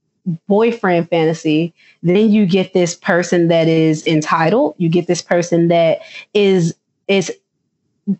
[0.46, 4.74] boyfriend fantasy, then you get this person that is entitled.
[4.78, 6.00] You get this person that
[6.34, 6.74] is
[7.06, 7.32] is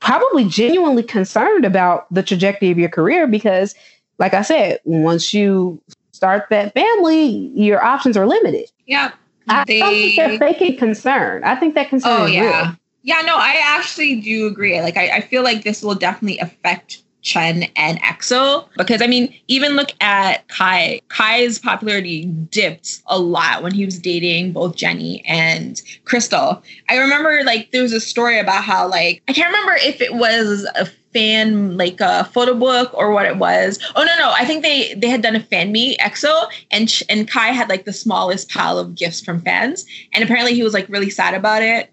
[0.01, 3.75] probably genuinely concerned about the trajectory of your career because,
[4.19, 5.81] like I said, once you
[6.13, 8.71] start that family, your options are limited.
[8.87, 9.13] Yeah.
[9.49, 9.79] I they...
[9.79, 11.45] don't think they're faking concern.
[11.45, 12.23] I think that concern.
[12.23, 12.63] Oh yeah.
[12.63, 12.77] Real.
[13.03, 14.81] Yeah, no, I actually do agree.
[14.83, 19.35] Like, I, I feel like this will definitely affect Chen and EXO because I mean,
[19.49, 21.01] even look at Kai.
[21.09, 26.63] Kai's popularity dipped a lot when he was dating both Jennie and Krystal.
[26.89, 30.15] I remember like there was a story about how like I can't remember if it
[30.15, 33.79] was a fan like a photo book or what it was.
[33.97, 37.29] Oh no no, I think they they had done a fan meet EXO and and
[37.29, 40.89] Kai had like the smallest pile of gifts from fans and apparently he was like
[40.89, 41.93] really sad about it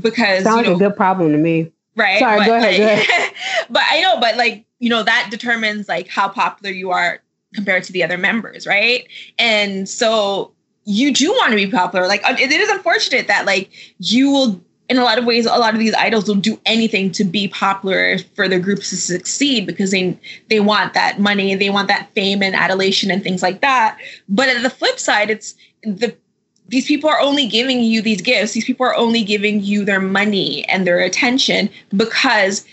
[0.00, 1.72] because sounds you know, like a good problem to me.
[1.94, 2.18] Right.
[2.18, 2.80] Sorry, but, go ahead.
[2.80, 3.34] Like, go ahead.
[3.70, 7.20] but I know, but like, you know, that determines like how popular you are
[7.54, 9.06] compared to the other members, right?
[9.38, 10.52] And so
[10.84, 12.06] you do want to be popular.
[12.06, 15.72] Like it is unfortunate that like you will in a lot of ways a lot
[15.72, 19.90] of these idols will do anything to be popular for their groups to succeed because
[19.90, 23.98] they they want that money, they want that fame and adulation and things like that.
[24.28, 26.16] But at the flip side, it's the
[26.72, 28.52] these people are only giving you these gifts.
[28.52, 32.66] These people are only giving you their money and their attention because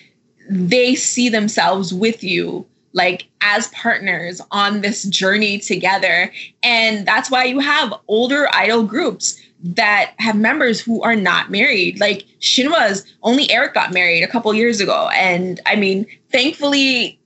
[0.49, 6.31] they see themselves with you like as partners on this journey together.
[6.63, 11.99] And that's why you have older idol groups that have members who are not married.
[11.99, 15.09] Like Shinhwa's only Eric got married a couple years ago.
[15.13, 17.18] And I mean, thankfully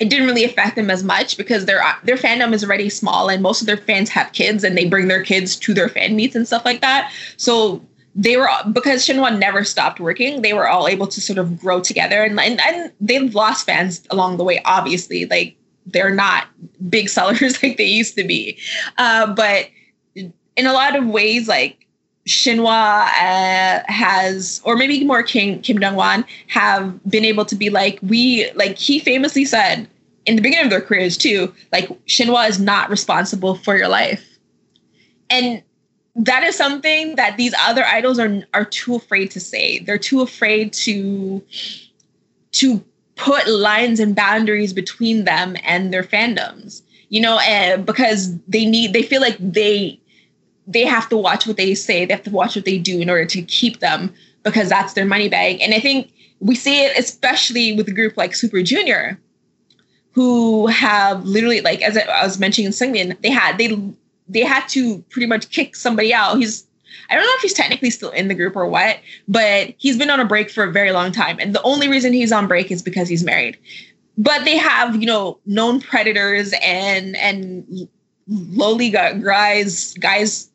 [0.00, 3.42] it didn't really affect them as much because their their fandom is already small and
[3.42, 6.34] most of their fans have kids and they bring their kids to their fan meets
[6.34, 7.12] and stuff like that.
[7.36, 10.42] So they were because Shinhwa never stopped working.
[10.42, 14.02] They were all able to sort of grow together and and, and they've lost fans
[14.10, 14.60] along the way.
[14.64, 16.48] Obviously, like they're not
[16.88, 18.58] big sellers like they used to be,
[18.98, 19.68] uh, but
[20.14, 21.83] in a lot of ways, like
[22.26, 27.68] Shinhwa uh, has, or maybe more King Kim Dong Wan have been able to be
[27.68, 29.88] like we like he famously said
[30.24, 34.38] in the beginning of their careers too, like Shinhwa is not responsible for your life,
[35.28, 35.62] and
[36.16, 39.80] that is something that these other idols are are too afraid to say.
[39.80, 41.42] They're too afraid to
[42.52, 42.84] to
[43.16, 46.82] put lines and boundaries between them and their fandoms.
[47.10, 50.00] You know, and because they need, they feel like they
[50.66, 53.10] they have to watch what they say, they have to watch what they do in
[53.10, 55.60] order to keep them because that's their money bag.
[55.60, 59.18] And I think we see it especially with a group like Super Junior,
[60.12, 63.76] who have literally like as I was mentioning in Sungmin, they had they
[64.28, 66.38] they had to pretty much kick somebody out.
[66.38, 66.66] He's
[67.10, 68.98] I don't know if he's technically still in the group or what,
[69.28, 71.38] but he's been on a break for a very long time.
[71.40, 73.58] And the only reason he's on break is because he's married.
[74.16, 77.88] But they have, you know, known predators and and
[78.26, 80.50] lowly guys guys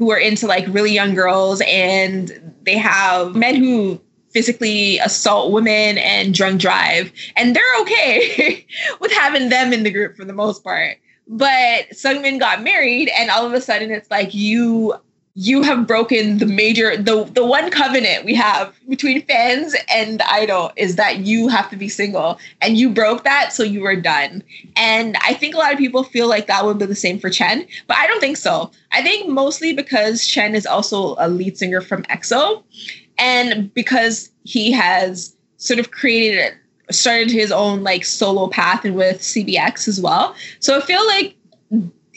[0.00, 5.98] who are into like really young girls and they have men who physically assault women
[5.98, 8.66] and drunk drive and they're okay
[9.00, 10.96] with having them in the group for the most part.
[11.28, 14.94] But Sungmin got married and all of a sudden it's like you
[15.34, 20.72] you have broken the major the the one covenant we have between fans and idol
[20.76, 22.38] is that you have to be single.
[22.60, 24.42] And you broke that so you were done.
[24.76, 27.30] And i think a lot of people feel like that would be the same for
[27.30, 28.70] chen but i don't think so.
[28.92, 32.64] I think mostly because chen is also a lead singer from exo
[33.18, 36.54] and because he has sort of created
[36.90, 40.34] started his own like solo path and with cbx as well.
[40.58, 41.36] So i feel like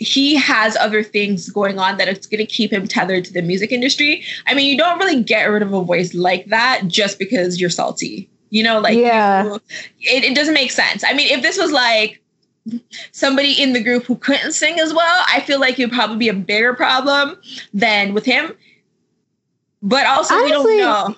[0.03, 3.41] he has other things going on that it's going to keep him tethered to the
[3.41, 4.23] music industry.
[4.45, 7.69] I mean, you don't really get rid of a voice like that just because you're
[7.69, 8.29] salty.
[8.49, 9.55] You know, like yeah, you,
[10.01, 11.03] it, it doesn't make sense.
[11.03, 12.21] I mean, if this was like
[13.11, 16.17] somebody in the group who couldn't sing as well, I feel like it would probably
[16.17, 17.37] be a bigger problem
[17.73, 18.53] than with him.
[19.81, 21.15] But also, Honestly, we don't know.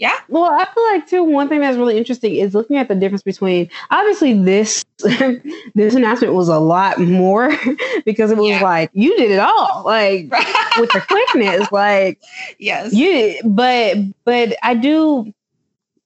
[0.00, 0.16] Yeah.
[0.28, 1.22] Well, I feel like too.
[1.22, 4.82] One thing that's really interesting is looking at the difference between obviously this
[5.74, 7.50] this announcement was a lot more
[8.06, 8.62] because it was yeah.
[8.62, 10.30] like you did it all, like
[10.78, 12.18] with the quickness, like
[12.58, 13.38] yes, you.
[13.44, 15.34] But but I do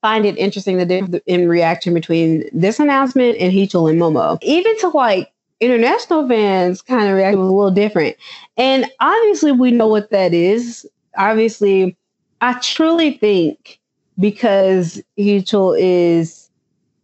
[0.02, 4.76] find it interesting the difference in reaction between this announcement and Heechul and Momo, even
[4.80, 8.16] to like international fans kind of reacted a little different.
[8.56, 10.84] And obviously, we know what that is.
[11.16, 11.96] Obviously,
[12.40, 13.78] I truly think
[14.18, 16.48] because Heechul is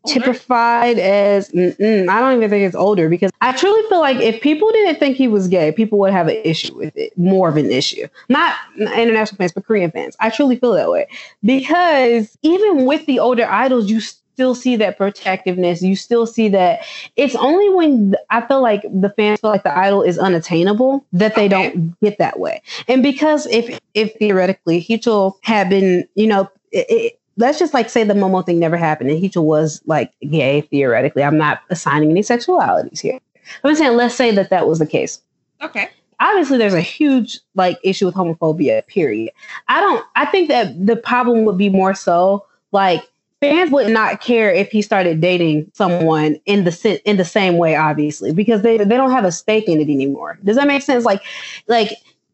[0.05, 0.21] older?
[0.21, 4.71] typified as I don't even think it's older because I truly feel like if people
[4.73, 7.71] didn't think he was gay, people would have an issue with it, more of an
[7.71, 8.07] issue.
[8.29, 10.17] Not international fans, but Korean fans.
[10.21, 11.07] I truly feel that way
[11.43, 14.01] because even with the older idols, you
[14.41, 15.83] still see that protectiveness.
[15.83, 16.81] You still see that
[17.17, 21.35] it's only when I feel like the fans feel like the idol is unattainable that
[21.35, 21.73] they okay.
[21.73, 22.63] don't get that way.
[22.89, 27.89] And because if if theoretically Heechul had been, you know, it, it, let's just like
[27.89, 31.23] say the Momo thing never happened and Heechul was like gay theoretically.
[31.23, 33.19] I'm not assigning any sexualities here.
[33.65, 35.23] I'm saying let's say that that was the case.
[35.63, 35.91] Okay.
[36.21, 38.87] obviously there's a huge like issue with homophobia.
[38.87, 39.33] Period.
[39.69, 40.05] I don't.
[40.17, 43.09] I think that the problem would be more so like
[43.41, 47.75] fans would not care if he started dating someone in the in the same way,
[47.75, 50.39] obviously, because they they don't have a stake in it anymore.
[50.45, 51.05] Does that make sense?
[51.05, 51.23] Like,
[51.67, 51.91] like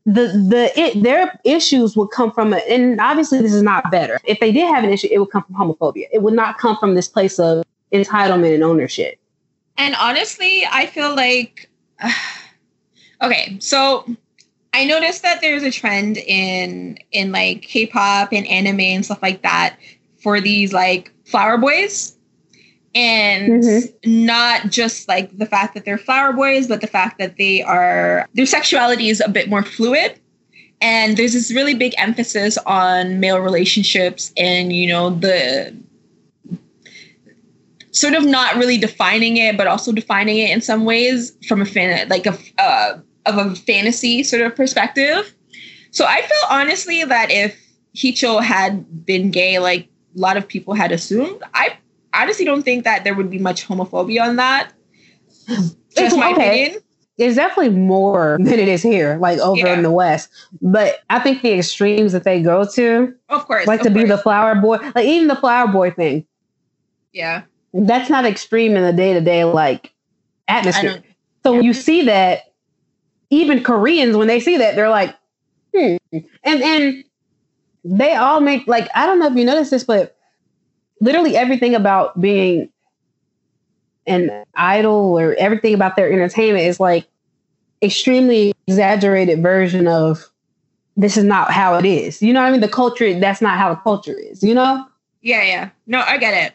[0.06, 4.18] the the it, their issues would come from and obviously this is not better.
[4.24, 6.06] If they did have an issue, it would come from homophobia.
[6.12, 9.18] It would not come from this place of entitlement and ownership.
[9.76, 11.68] And honestly, I feel like
[13.22, 14.06] okay, so
[14.72, 19.42] I noticed that there's a trend in in like K-pop and anime and stuff like
[19.42, 19.76] that
[20.18, 22.15] for these like flower boys
[22.96, 24.24] and mm-hmm.
[24.24, 28.26] not just like the fact that they're flower boys but the fact that they are
[28.32, 30.18] their sexuality is a bit more fluid
[30.80, 35.76] and there's this really big emphasis on male relationships and you know the
[37.92, 41.66] sort of not really defining it but also defining it in some ways from a
[41.66, 45.34] fan like a uh, of a fantasy sort of perspective
[45.90, 47.62] so i feel honestly that if
[47.94, 51.42] Heechul had been gay like a lot of people had assumed.
[51.54, 51.76] I
[52.22, 54.72] honestly don't think that there would be much homophobia on that.
[55.48, 56.64] Just it's, my okay.
[56.64, 56.82] opinion.
[57.18, 59.74] There's definitely more than it is here, like over yeah.
[59.74, 60.28] in the West.
[60.60, 64.04] But I think the extremes that they go to, of course, like of to course.
[64.04, 66.26] be the flower boy, like even the flower boy thing.
[67.12, 67.42] Yeah,
[67.72, 69.92] that's not extreme in the day to day like
[70.48, 71.02] atmosphere.
[71.42, 72.54] So when you see that,
[73.30, 75.16] even Koreans when they see that, they're like,
[75.74, 75.96] hmm.
[76.12, 77.04] And and
[77.84, 80.15] they all make like I don't know if you noticed this, but
[81.00, 82.68] literally everything about being
[84.06, 87.06] an idol or everything about their entertainment is like
[87.82, 90.30] extremely exaggerated version of
[90.96, 92.22] this is not how it is.
[92.22, 92.60] You know what I mean?
[92.60, 94.86] The culture that's not how the culture is, you know?
[95.22, 95.70] Yeah, yeah.
[95.86, 96.54] No, I get it.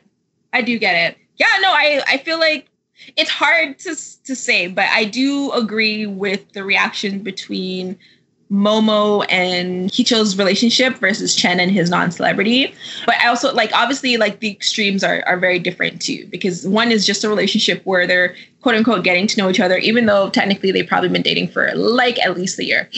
[0.54, 1.18] I do get it.
[1.38, 2.68] Yeah, no, I I feel like
[3.18, 7.98] it's hard to to say, but I do agree with the reaction between
[8.52, 12.74] Momo and Heechul's relationship versus Chen and his non-celebrity.
[13.06, 16.92] But I also like obviously like the extremes are are very different too because one
[16.92, 20.30] is just a relationship where they're quote unquote getting to know each other even though
[20.30, 22.90] technically they've probably been dating for like at least a year.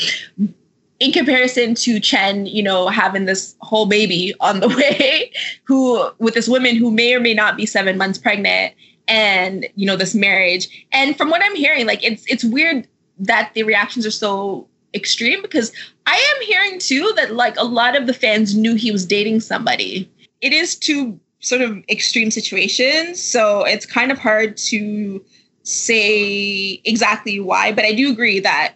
[1.00, 5.32] In comparison to Chen, you know, having this whole baby on the way,
[5.66, 8.74] who with this woman who may or may not be seven months pregnant,
[9.08, 10.88] and you know this marriage.
[10.92, 12.88] And from what I'm hearing, like it's it's weird
[13.20, 15.72] that the reactions are so extreme because
[16.06, 19.40] I am hearing too that like a lot of the fans knew he was dating
[19.42, 20.10] somebody.
[20.42, 25.24] It is two sort of extreme situations, so it's kind of hard to
[25.64, 28.76] say exactly why, but I do agree that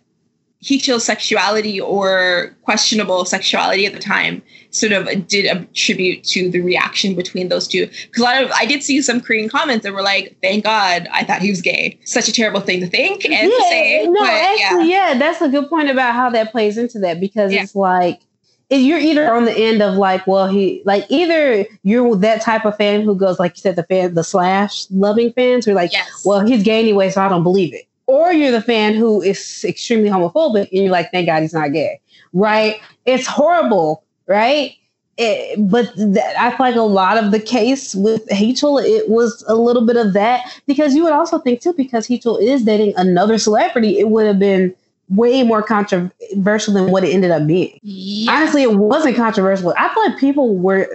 [0.63, 4.41] Heechul's sexuality or questionable sexuality at the time
[4.71, 7.85] sort of did attribute to the reaction between those two.
[7.85, 11.07] Because a lot of I did see some Korean comments that were like, "Thank God,
[11.11, 14.07] I thought he was gay." Such a terrible thing to think and yeah, to say.
[14.07, 15.11] No, but, actually, yeah.
[15.11, 15.19] yeah.
[15.19, 17.61] that's a good point about how that plays into that because yeah.
[17.61, 18.21] it's like
[18.69, 22.75] you're either on the end of like, well, he like either you're that type of
[22.77, 25.93] fan who goes like you said, the fan, the slash loving fans who are like,
[25.93, 26.25] yes.
[26.25, 29.63] well, he's gay anyway, so I don't believe it or you're the fan who is
[29.67, 31.99] extremely homophobic and you're like, thank God he's not gay,
[32.33, 32.79] right?
[33.05, 34.73] It's horrible, right?
[35.19, 39.43] It, but th- I feel like a lot of the case with Heechul, it was
[39.47, 42.93] a little bit of that because you would also think too, because Heechul is dating
[42.97, 44.75] another celebrity, it would have been
[45.09, 47.79] way more controversial than what it ended up being.
[47.81, 48.33] Yeah.
[48.33, 49.73] Honestly, it wasn't controversial.
[49.77, 50.87] I feel like people were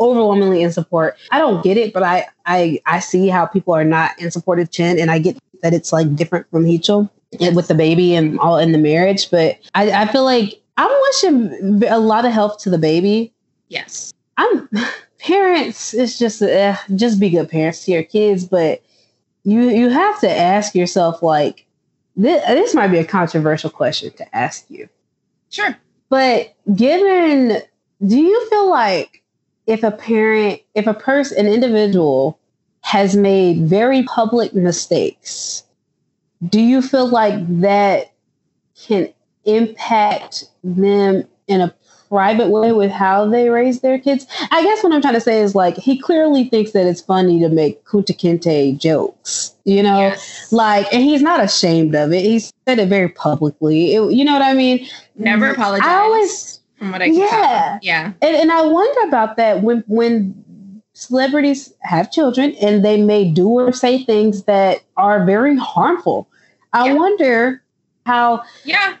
[0.00, 1.16] overwhelmingly in support.
[1.30, 4.58] I don't get it, but I I I see how people are not in support
[4.58, 7.54] of Chen, and I get that it's like different from yes.
[7.54, 9.28] with the baby and all in the marriage.
[9.30, 13.32] But I, I feel like I'm wishing a lot of health to the baby.
[13.68, 14.68] Yes, I'm
[15.18, 15.92] parents.
[15.92, 18.80] It's just uh, just be good parents to your kids, but
[19.42, 21.66] you you have to ask yourself like
[22.16, 24.88] this, this might be a controversial question to ask you.
[25.50, 25.76] Sure.
[26.08, 27.60] But given,
[28.06, 29.24] do you feel like
[29.66, 32.38] if a parent, if a person, an individual
[32.86, 35.64] has made very public mistakes,
[36.48, 38.12] do you feel like that
[38.80, 39.12] can
[39.44, 41.74] impact them in a
[42.08, 44.26] private way with how they raise their kids.
[44.52, 47.40] I guess what I'm trying to say is like he clearly thinks that it's funny
[47.40, 50.52] to make Kunta Kinte jokes, you know, yes.
[50.52, 52.22] like, and he's not ashamed of it.
[52.22, 53.94] He said it very publicly.
[53.94, 54.86] It, you know what I mean?
[55.16, 55.84] Never apologize.
[55.84, 57.78] I always, from what I yeah, tell.
[57.82, 60.44] yeah, and, and I wonder about that when when
[60.96, 66.26] celebrities have children and they may do or say things that are very harmful.
[66.72, 66.94] I yeah.
[66.94, 67.62] wonder
[68.06, 68.96] how yeah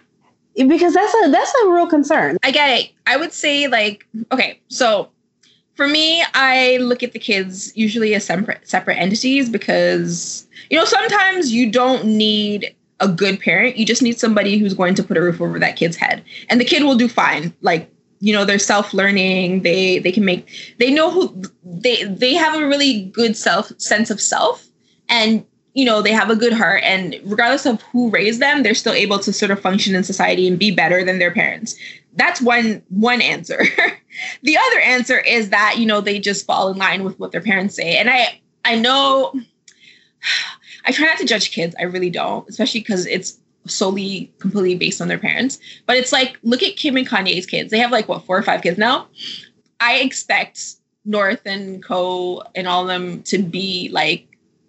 [0.54, 2.36] because that's a that's a real concern.
[2.42, 2.90] I get it.
[3.06, 5.08] I would say like okay, so
[5.74, 10.84] for me, I look at the kids usually as separate separate entities because you know
[10.84, 13.76] sometimes you don't need a good parent.
[13.76, 16.22] You just need somebody who's going to put a roof over that kid's head.
[16.48, 17.54] And the kid will do fine.
[17.60, 17.90] Like,
[18.26, 19.62] you know, they're self-learning.
[19.62, 20.48] They they can make
[20.78, 24.66] they know who they they have a really good self sense of self.
[25.08, 28.74] And you know, they have a good heart and regardless of who raised them, they're
[28.74, 31.76] still able to sort of function in society and be better than their parents.
[32.14, 33.62] That's one one answer.
[34.42, 37.40] the other answer is that, you know, they just fall in line with what their
[37.40, 37.96] parents say.
[37.96, 39.32] And I I know
[40.84, 41.76] I try not to judge kids.
[41.78, 43.38] I really don't, especially because it's
[43.68, 45.58] solely completely based on their parents.
[45.86, 47.70] But it's like, look at Kim and Kanye's kids.
[47.70, 49.08] They have like what four or five kids now.
[49.80, 54.26] I expect North and Co and all of them to be like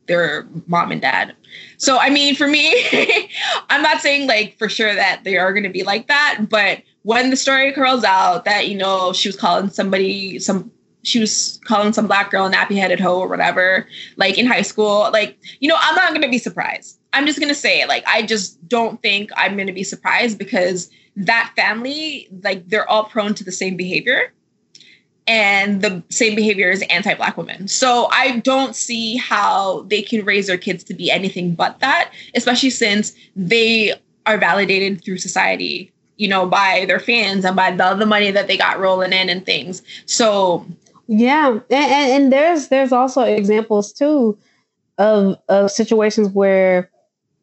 [0.08, 1.36] their mom and dad.
[1.78, 2.74] So I mean, for me,
[3.70, 7.30] I'm not saying like for sure that they are to be like that, but when
[7.30, 10.72] the story curls out that you know she was calling somebody some
[11.04, 13.88] she was calling some black girl a nappy headed hoe or whatever,
[14.18, 15.10] like in high school.
[15.14, 17.00] Like, you know, I'm not gonna be surprised.
[17.14, 17.88] I'm just gonna say it.
[17.88, 23.06] Like, I just don't think I'm gonna be surprised because that family, like, they're all
[23.06, 24.34] prone to the same behavior.
[25.30, 27.68] And the same behavior is anti-black women.
[27.68, 32.14] So I don't see how they can raise their kids to be anything but that,
[32.34, 33.94] especially since they
[34.26, 38.48] are validated through society you know, by their fans and by the, the money that
[38.48, 39.82] they got rolling in and things.
[40.06, 40.66] So
[41.08, 44.38] yeah, and, and, and there's there's also examples too
[44.98, 46.90] of of situations where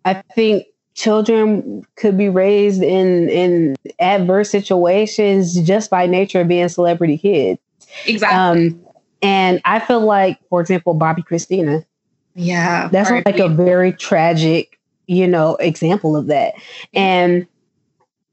[0.05, 6.69] I think children could be raised in in adverse situations just by nature of being
[6.69, 7.61] celebrity kids.
[8.07, 8.69] Exactly.
[8.69, 8.81] Um,
[9.23, 11.85] and I feel like, for example, Bobbi Kristina.
[12.35, 16.55] Yeah, that's like a very tragic, you know, example of that.
[16.93, 17.47] And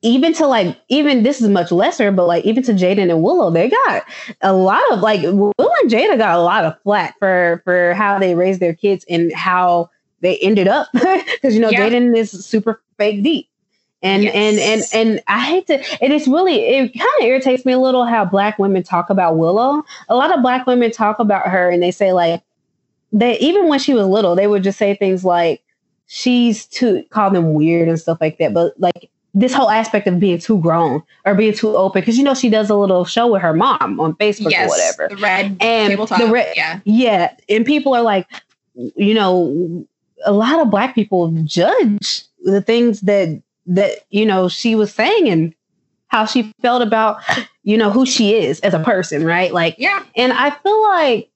[0.01, 3.51] even to like even this is much lesser, but like even to Jaden and Willow,
[3.51, 4.03] they got
[4.41, 8.17] a lot of like Willow and Jada got a lot of flack for for how
[8.17, 9.89] they raised their kids and how
[10.21, 11.89] they ended up because you know yeah.
[11.89, 13.47] Jaden is super fake deep.
[14.03, 14.33] And yes.
[14.33, 17.79] and and and I hate to and it's really it kind of irritates me a
[17.79, 19.83] little how black women talk about Willow.
[20.09, 22.41] A lot of black women talk about her and they say like
[23.11, 25.61] they even when she was little, they would just say things like
[26.07, 28.55] she's too call them weird and stuff like that.
[28.55, 32.23] But like this whole aspect of being too grown or being too open because you
[32.23, 35.15] know she does a little show with her mom on Facebook yes, or whatever.
[35.15, 36.19] The red and tabletop.
[36.19, 38.27] The red, yeah, yeah, and people are like,
[38.73, 39.85] you know,
[40.25, 45.29] a lot of black people judge the things that that you know she was saying
[45.29, 45.53] and
[46.07, 47.21] how she felt about
[47.63, 49.53] you know who she is as a person, right?
[49.53, 51.29] Like, yeah, and I feel like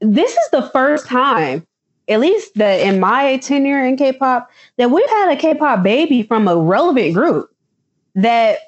[0.00, 1.66] this is the first time
[2.08, 6.48] at least that in my tenure in K-pop, that we've had a K-pop baby from
[6.48, 7.54] a relevant group
[8.14, 8.58] that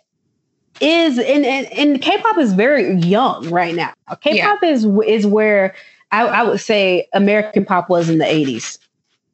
[0.81, 3.93] is and, and, and K-pop is very young right now.
[4.21, 4.69] K-pop yeah.
[4.69, 5.75] is is where
[6.13, 8.79] I, I would say American pop was in the 80s.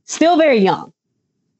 [0.06, 0.92] Still very young.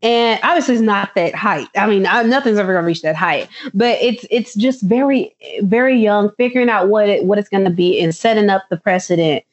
[0.03, 1.69] And obviously it's not that height.
[1.77, 6.31] I mean, nothing's ever gonna reach that height, but it's it's just very very young,
[6.37, 9.45] figuring out what it what it's gonna be and setting up the precedent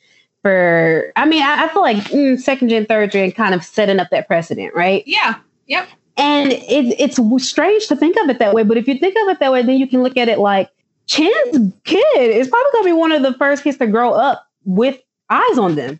[0.44, 4.00] for i mean i, I feel like mm, second gen third gen kind of setting
[4.00, 5.36] up that precedent right yeah
[5.66, 5.88] yep
[6.18, 9.30] and it, it's strange to think of it that way but if you think of
[9.30, 10.70] it that way then you can look at it like
[11.06, 15.02] Chen's kid is probably to be one of the first kids to grow up with
[15.30, 16.00] eyes on them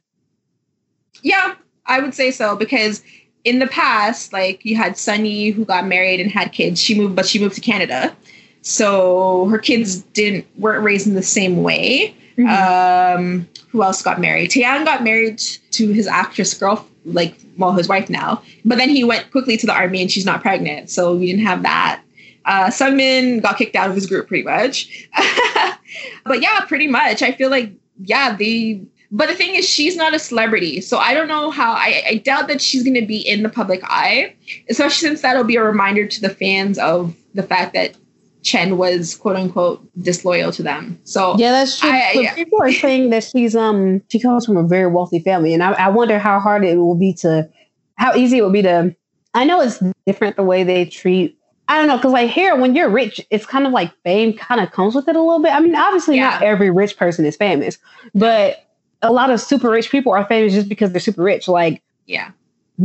[1.22, 3.04] yeah i would say so because
[3.44, 7.16] in the past like you had Sunye who got married and had kids she moved
[7.16, 8.16] but she moved to canada
[8.62, 12.48] so her kids didn't weren't raised in the same way mm-hmm.
[12.48, 14.52] um who else got married?
[14.52, 15.40] Taeyang got married
[15.72, 18.42] to his actress girl, like well, his wife now.
[18.64, 21.46] But then he went quickly to the army, and she's not pregnant, so we didn't
[21.46, 22.02] have that.
[22.46, 25.08] Uh, Sungmin got kicked out of his group pretty much.
[26.24, 27.24] but yeah, pretty much.
[27.24, 27.72] I feel like
[28.04, 28.80] yeah, the.
[29.16, 31.74] But the thing is, she's not a celebrity, so I don't know how.
[31.74, 34.36] I, I doubt that she's going to be in the public eye,
[34.70, 37.96] especially since that'll be a reminder to the fans of the fact that
[38.42, 41.00] Chen was quote unquote disloyal to them.
[41.04, 41.92] So yeah, that's true.
[41.92, 42.34] I, yeah.
[42.34, 45.74] People are saying that she's um she comes from a very wealthy family, and I,
[45.74, 47.48] I wonder how hard it will be to,
[47.96, 48.96] how easy it will be to.
[49.36, 51.38] I know it's different the way they treat.
[51.68, 54.60] I don't know because like here, when you're rich, it's kind of like fame kind
[54.60, 55.54] of comes with it a little bit.
[55.54, 56.32] I mean, obviously yeah.
[56.32, 57.78] not every rich person is famous,
[58.16, 58.63] but
[59.04, 61.48] a lot of super rich people are famous just because they're super rich.
[61.48, 62.32] Like yeah,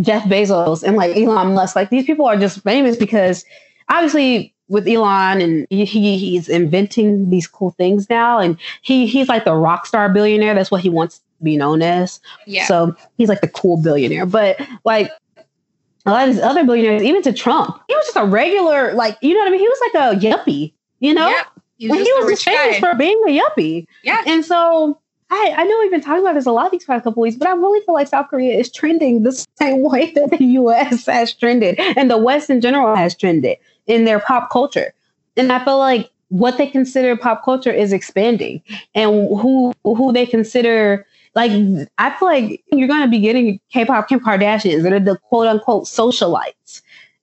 [0.00, 1.76] Jeff Bezos and like Elon Musk.
[1.76, 3.44] Like these people are just famous because
[3.88, 9.44] obviously with Elon and he, he's inventing these cool things now and he he's like
[9.44, 10.54] the rock star billionaire.
[10.54, 12.20] That's what he wants to be known as.
[12.46, 12.66] Yeah.
[12.66, 14.26] So he's like the cool billionaire.
[14.26, 15.10] But like
[16.04, 19.18] a lot of these other billionaires even to Trump he was just a regular like
[19.20, 19.60] you know what I mean?
[19.60, 21.28] He was like a yuppie you know?
[21.28, 21.44] Yeah,
[21.76, 22.80] he was, he was just famous guy.
[22.80, 23.86] for being a yuppie.
[24.02, 24.22] Yeah.
[24.26, 25.00] And so
[25.30, 27.48] I, I know we've been talking about this a lot these past couple weeks, but
[27.48, 31.34] I really feel like South Korea is trending the same way that the US has
[31.34, 34.94] trended and the West in general has trended in their pop culture.
[35.36, 38.62] And I feel like what they consider pop culture is expanding
[38.94, 41.52] and who who they consider like
[41.98, 45.84] I feel like you're gonna be getting K-pop Kim Kardashians that are the quote unquote
[45.84, 46.82] socialites.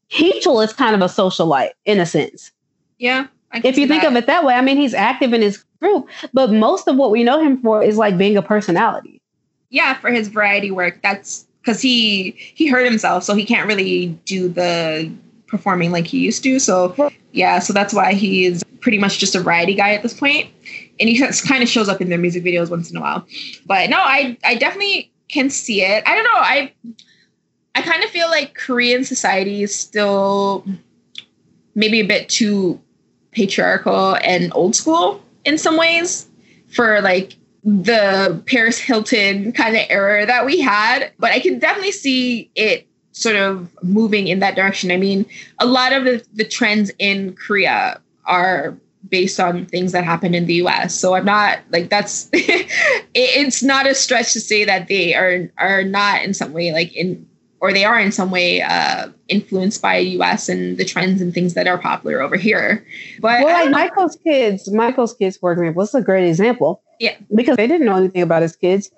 [0.10, 2.52] Heechul is kind of a socialite in a sense.
[2.98, 3.28] Yeah.
[3.54, 4.12] If you think that.
[4.12, 5.64] of it that way, I mean he's active in his
[6.34, 9.22] but most of what we know him for is like being a personality.
[9.70, 11.02] Yeah, for his variety work.
[11.02, 15.12] That's because he he hurt himself, so he can't really do the
[15.48, 16.60] performing like he used to.
[16.60, 20.14] So yeah, so that's why he is pretty much just a variety guy at this
[20.14, 20.50] point,
[21.00, 21.18] and he
[21.48, 23.26] kind of shows up in their music videos once in a while.
[23.66, 26.04] But no, I I definitely can see it.
[26.06, 26.30] I don't know.
[26.36, 26.74] I
[27.74, 30.66] I kind of feel like Korean society is still
[31.74, 32.80] maybe a bit too
[33.32, 36.28] patriarchal and old school in some ways
[36.68, 41.12] for like the Paris Hilton kind of era that we had.
[41.18, 44.92] But I can definitely see it sort of moving in that direction.
[44.92, 45.26] I mean,
[45.60, 48.78] a lot of the, the trends in Korea are
[49.10, 50.94] based on things that happen in the US.
[50.96, 52.68] So I'm not like that's it,
[53.14, 56.94] it's not a stretch to say that they are are not in some way like
[56.96, 57.28] in
[57.62, 61.54] or they are in some way uh, influenced by US and the trends and things
[61.54, 62.86] that are popular over here.
[63.20, 66.82] But well, like Michael's kids, Michael's kids, for example, is a great example.
[67.00, 67.16] Yeah.
[67.34, 68.92] Because they didn't know anything about his kids.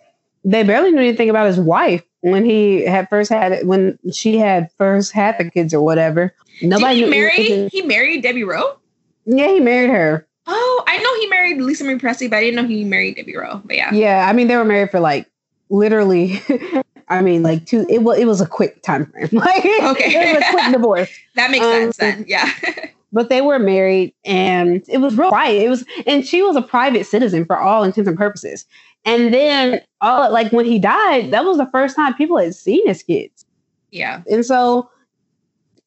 [0.44, 4.38] They barely knew anything about his wife when he had first had it, when she
[4.38, 6.34] had first had the kids or whatever.
[6.62, 8.78] Nobody Did he marry he married Debbie Rowe?
[9.26, 10.28] Yeah, he married her.
[10.48, 13.36] Oh, I know he married Lisa Marie Presley, but I didn't know he married Debbie
[13.36, 13.62] Rowe.
[13.66, 13.94] But yeah.
[13.94, 15.30] Yeah, I mean they were married for like
[15.70, 16.42] literally
[17.10, 17.86] I mean, like two.
[17.90, 19.30] It was it was a quick time frame.
[19.32, 21.20] Like okay, it was a quick divorce.
[21.36, 22.26] that makes um, sense then.
[22.28, 22.52] Yeah.
[23.14, 25.64] but they were married, and it was real quiet.
[25.64, 28.66] It was, and she was a private citizen for all intents and purposes.
[29.06, 32.86] And then, all like when he died, that was the first time people had seen
[32.86, 33.46] his kids.
[33.92, 34.22] Yeah.
[34.30, 34.90] And so,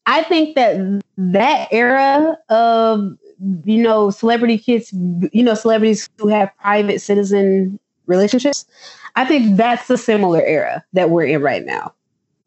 [0.07, 3.15] I think that that era of
[3.65, 8.65] you know celebrity kids, you know celebrities who have private citizen relationships
[9.15, 11.93] I think that's the similar era that we're in right now.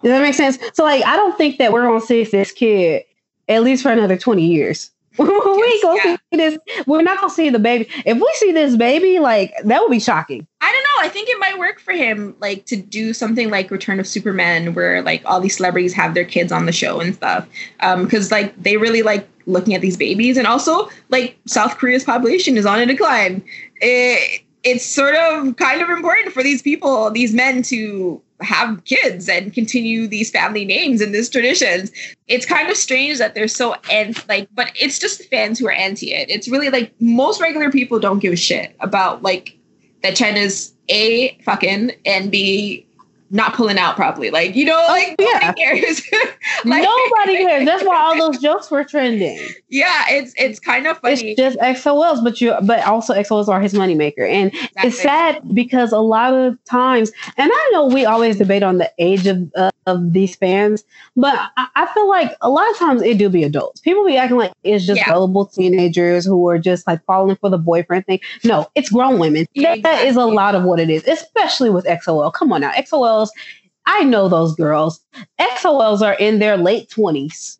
[0.03, 0.59] Does that make sense?
[0.75, 3.05] So, like, I don't think that we're gonna see this kid
[3.49, 4.91] at least for another twenty years.
[5.19, 6.17] we yes, gonna yeah.
[6.17, 6.59] see this.
[6.87, 7.89] We're not gonna see the baby.
[8.05, 10.45] If we see this baby, like that would be shocking.
[10.61, 11.07] I don't know.
[11.07, 14.75] I think it might work for him, like to do something like Return of Superman,
[14.75, 17.47] where like all these celebrities have their kids on the show and stuff.
[17.79, 22.03] Um, because like they really like looking at these babies, and also like South Korea's
[22.03, 23.45] population is on a decline.
[23.81, 29.29] It, it's sort of kind of important for these people, these men to have kids
[29.29, 31.93] and continue these family names and these traditions.
[32.27, 35.67] It's kind of strange that they're so and like, but it's just the fans who
[35.67, 36.31] are anti it.
[36.31, 39.57] It's really like most regular people don't give a shit about like
[40.03, 42.87] that Chen's a fucking and b
[43.35, 44.30] not pulling out properly.
[44.30, 45.53] Like, you know, oh, like yeah.
[45.53, 46.01] cares.
[46.64, 47.66] like, nobody cares.
[47.66, 49.41] That's why all those jokes were trending.
[49.68, 51.32] Yeah, it's it's kind of funny.
[51.32, 54.26] It's just EXO-Ls, but you but also EXO-Ls are his moneymaker.
[54.28, 54.89] And exactly.
[54.89, 58.91] it's sad because a lot of times, and I know we always debate on the
[58.99, 60.85] age of uh, of these fans,
[61.16, 63.80] but I, I, feel like a lot of times it do be adults.
[63.80, 65.09] People be acting like it's just yeah.
[65.09, 68.20] gullible teenagers who are just like falling for the boyfriend thing.
[68.45, 69.47] No, it's grown women.
[69.53, 70.05] Yeah, that, exactly.
[70.05, 72.30] that is a lot of what it is, especially with EXO-L.
[72.30, 73.55] Come on now, EXO-L girls.
[73.87, 75.01] I know those girls.
[75.39, 77.59] EXO-Ls are in their late 20s.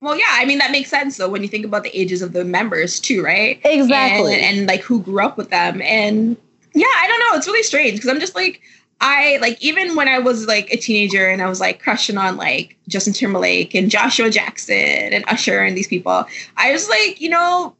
[0.00, 2.32] Well, yeah, I mean that makes sense though when you think about the ages of
[2.32, 3.60] the members too, right?
[3.64, 4.34] Exactly.
[4.34, 5.80] And, and like who grew up with them.
[5.82, 6.36] And
[6.74, 8.60] yeah, I don't know, it's really strange because I'm just like
[9.00, 12.36] I like even when I was like a teenager and I was like crushing on
[12.36, 17.28] like Justin Timberlake and Joshua Jackson and Usher and these people, I was like, you
[17.28, 17.74] know,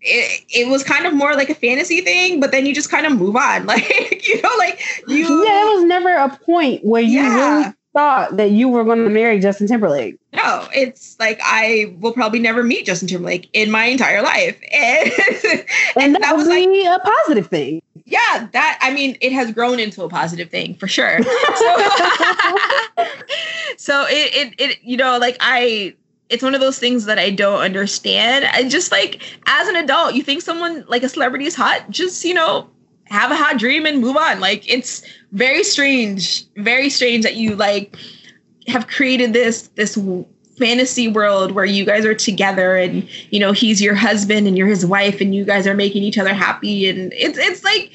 [0.00, 3.06] it, it was kind of more like a fantasy thing, but then you just kind
[3.06, 3.66] of move on.
[3.76, 5.44] Like, you know, like you.
[5.44, 7.58] Yeah, it was never a point where you yeah.
[7.58, 10.18] really thought that you were going to marry Justin Timberlake.
[10.34, 14.60] No, it's like I will probably never meet Justin Timberlake in my entire life.
[14.72, 15.10] And,
[15.44, 15.64] and,
[15.96, 17.80] and that, that was like a positive thing.
[18.04, 21.18] Yeah, that I mean, it has grown into a positive thing for sure.
[21.22, 21.76] so,
[23.76, 25.94] so it, it it you know, like I
[26.28, 28.44] it's one of those things that I don't understand.
[28.46, 32.24] I just like as an adult, you think someone like a celebrity is hot, just
[32.24, 32.68] you know,
[33.04, 34.40] have a hot dream and move on.
[34.40, 35.02] Like it's
[35.32, 37.96] very strange, very strange that you like
[38.66, 39.98] have created this this
[40.58, 44.66] fantasy world where you guys are together and you know he's your husband and you're
[44.66, 47.92] his wife and you guys are making each other happy and it's it's like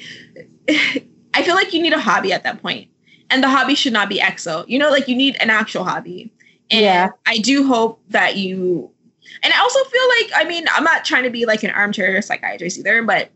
[1.34, 2.88] I feel like you need a hobby at that point.
[3.30, 4.64] And the hobby should not be EXO.
[4.68, 6.30] You know, like you need an actual hobby.
[6.72, 7.10] And yeah.
[7.26, 8.90] I do hope that you
[9.42, 12.20] and I also feel like I mean I'm not trying to be like an armchair
[12.22, 13.30] psychiatrist either, but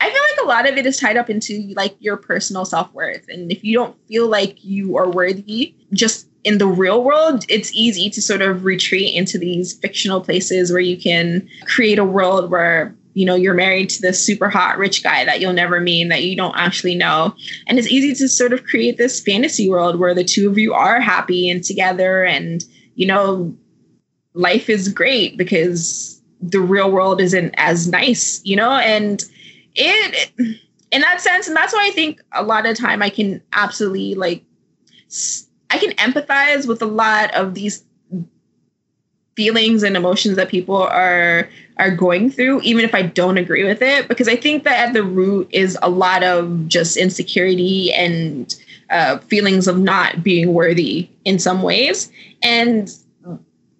[0.00, 2.92] I feel like a lot of it is tied up into like your personal self
[2.94, 3.28] worth.
[3.28, 7.74] And if you don't feel like you are worthy, just in the real world, it's
[7.74, 12.50] easy to sort of retreat into these fictional places where you can create a world
[12.50, 16.08] where you know you're married to this super hot rich guy that you'll never meet
[16.08, 17.34] that you don't actually know
[17.66, 20.72] and it's easy to sort of create this fantasy world where the two of you
[20.72, 22.64] are happy and together and
[22.98, 23.56] you know
[24.34, 28.72] life is great because the real world isn't as nice you know?
[28.72, 29.24] And
[29.74, 30.30] it
[30.90, 34.14] in that sense and that's why i think a lot of time i can absolutely
[34.14, 34.42] like
[35.70, 37.84] i can empathize with a lot of these
[39.36, 43.82] feelings and emotions that people are are going through even if i don't agree with
[43.82, 48.56] it because i think that at the root is a lot of just insecurity and
[48.90, 52.10] uh, feelings of not being worthy in some ways
[52.42, 52.90] and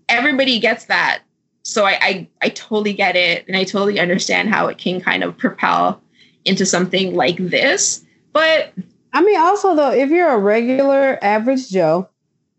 [0.08, 1.22] everybody gets that
[1.62, 5.22] so I, I i totally get it and i totally understand how it can kind
[5.22, 6.00] of propel
[6.44, 8.72] into something like this but
[9.12, 12.08] i mean also though if you're a regular average joe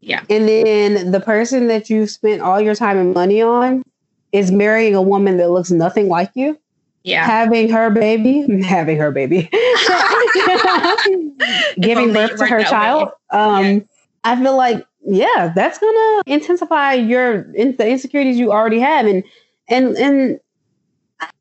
[0.01, 0.23] yeah.
[0.29, 3.83] And then the person that you spent all your time and money on
[4.31, 6.57] is marrying a woman that looks nothing like you.
[7.03, 7.25] Yeah.
[7.25, 9.49] Having her baby, having her baby,
[11.79, 13.09] giving birth to her child.
[13.31, 13.83] Um, yes.
[14.23, 19.23] I feel like, yeah, that's gonna intensify your in, the insecurities you already have, and
[19.69, 20.39] and and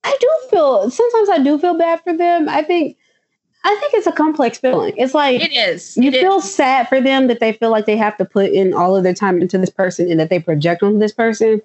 [0.04, 2.48] I do feel sometimes I do feel bad for them.
[2.48, 2.96] I think
[3.64, 4.94] I think it's a complex feeling.
[4.96, 5.96] It's like it is.
[5.96, 6.54] You it feel is.
[6.54, 9.14] sad for them that they feel like they have to put in all of their
[9.14, 11.60] time into this person and that they project on this person.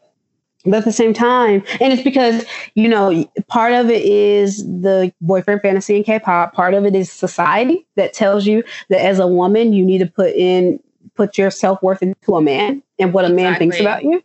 [0.66, 2.46] But at the same time, and it's because,
[2.76, 6.54] you know, part of it is the boyfriend fantasy in K-pop.
[6.54, 10.08] Part of it is society that tells you that as a woman, you need to
[10.08, 10.80] put in
[11.16, 13.44] put your self-worth into a man and what a exactly.
[13.44, 14.24] man thinks about you.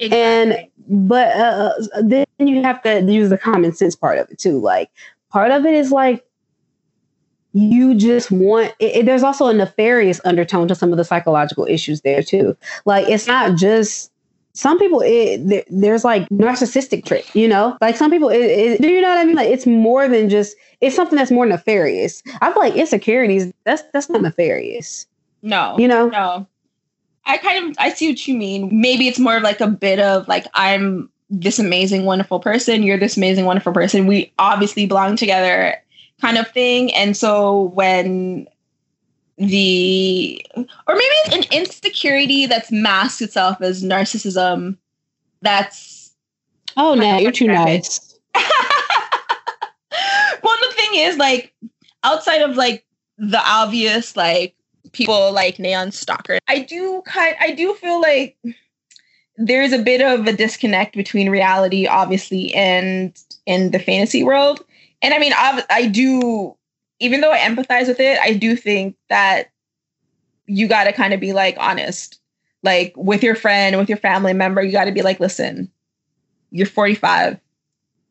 [0.00, 0.18] Exactly.
[0.18, 1.72] And but uh,
[2.02, 4.58] then you have to use the common sense part of it too.
[4.58, 4.90] Like
[5.30, 6.24] part of it is like
[7.52, 11.64] you just want it, it, there's also a nefarious undertone to some of the psychological
[11.64, 14.12] issues there too like it's not just
[14.58, 17.78] some people it, there's like narcissistic trait you know?
[17.80, 19.36] Like some people it, do you know what i mean?
[19.36, 22.22] Like it's more than just it's something that's more nefarious.
[22.40, 25.06] I feel like insecurities that's that's not nefarious.
[25.42, 25.78] No.
[25.78, 26.08] You know?
[26.08, 26.46] No.
[27.24, 28.80] I kind of i see what you mean.
[28.80, 32.98] Maybe it's more of like a bit of like i'm this amazing wonderful person you're
[32.98, 34.08] this amazing wonderful person.
[34.08, 35.76] We obviously belong together
[36.20, 36.92] kind of thing.
[36.94, 38.48] And so when
[39.38, 44.76] the or maybe it's an insecurity that's masked itself as narcissism
[45.42, 46.12] that's
[46.76, 48.18] oh no you're too nice.
[50.40, 51.52] Well the thing is like
[52.04, 52.84] outside of like
[53.16, 54.54] the obvious like
[54.92, 58.36] people like Nayeon stalker i do kind i do feel like
[59.36, 64.62] there's a bit of a disconnect between reality obviously and in the fantasy world.
[65.00, 66.54] And I mean, I, I do,
[67.00, 69.50] even though I empathize with it, I do think that
[70.46, 72.20] you got to kind of be like honest,
[72.62, 75.70] like with your friend, with your family member, you got to be like, listen,
[76.50, 77.38] you're 45,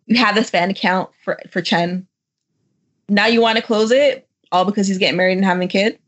[0.05, 2.07] you have this fan account for for Chen.
[3.09, 5.99] Now you want to close it all because he's getting married and having a kid.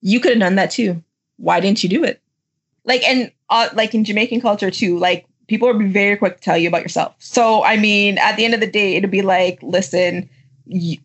[0.00, 1.02] You could have done that too.
[1.38, 2.20] Why didn't you do it?
[2.84, 6.58] Like and uh, like in Jamaican culture too, like people be very quick to tell
[6.58, 7.14] you about yourself.
[7.18, 10.28] So, I mean, at the end of the day, it'd be like, listen,
[10.66, 10.98] you,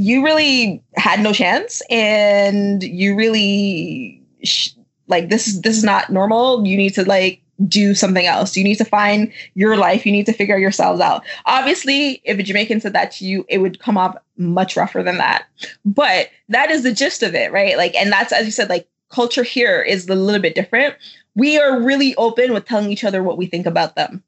[0.00, 4.70] you really had no chance, and you really sh-
[5.08, 6.66] like this is this is not normal.
[6.66, 8.56] You need to like do something else.
[8.56, 10.06] You need to find your life.
[10.06, 11.24] You need to figure yourselves out.
[11.44, 15.18] Obviously, if a Jamaican said that to you, it would come off much rougher than
[15.18, 15.46] that.
[15.84, 17.76] But that is the gist of it, right?
[17.76, 20.94] Like, and that's as you said, like culture here is a little bit different
[21.34, 24.22] we are really open with telling each other what we think about them.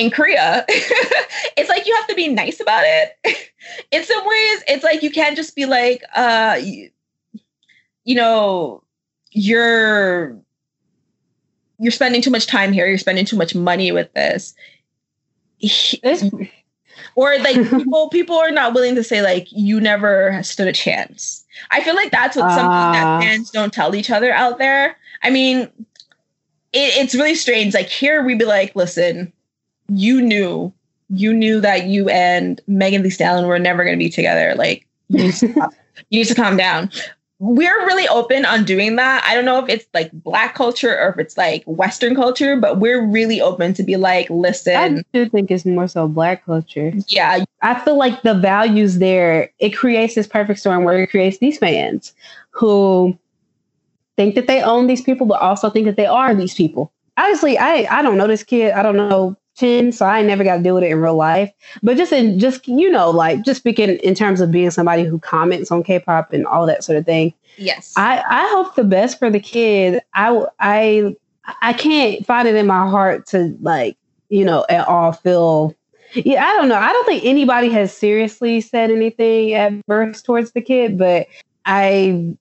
[0.00, 3.18] In Korea, it's like you have to be nice about it.
[3.90, 6.88] In some ways, it's like you can't just be like, uh, you,
[8.04, 8.82] you know,
[9.30, 10.40] you're
[11.78, 12.86] you're spending too much time here.
[12.86, 14.54] You're spending too much money with this.
[17.14, 21.44] or like people people are not willing to say like you never stood a chance.
[21.70, 23.20] I feel like that's what uh, something that ah.
[23.20, 24.96] fans don't tell each other out there.
[25.22, 25.62] I mean,
[26.72, 27.74] it, it's really strange.
[27.74, 29.30] Like here, we'd be like, listen,
[29.90, 30.72] you knew,
[31.10, 34.54] you knew that you and Megan Thee Stallion were never going to be together.
[34.56, 35.46] Like you need, to,
[36.10, 36.90] you need to calm down.
[37.40, 39.24] We're really open on doing that.
[39.24, 42.78] I don't know if it's like black culture or if it's like Western culture, but
[42.78, 44.98] we're really open to be like, listen.
[44.98, 46.92] I do think it's more so black culture.
[47.08, 47.44] Yeah.
[47.62, 51.56] I feel like the values there, it creates this perfect storm where it creates these
[51.56, 52.12] fans
[52.50, 53.18] who
[54.16, 56.92] think that they own these people, but also think that they are these people.
[57.16, 58.72] Honestly, I I don't know this kid.
[58.72, 61.52] I don't know Chen, so I never got to deal with it in real life.
[61.82, 65.18] But just in just you know, like just speaking in terms of being somebody who
[65.18, 67.34] comments on K-pop and all that sort of thing.
[67.56, 67.92] Yes.
[67.96, 70.00] I I hope the best for the kid.
[70.14, 71.16] I I
[71.62, 73.96] I can't find it in my heart to like
[74.28, 75.74] you know at all feel.
[76.14, 76.76] Yeah, I don't know.
[76.76, 81.28] I don't think anybody has seriously said anything adverse towards the kid, but
[81.66, 82.36] I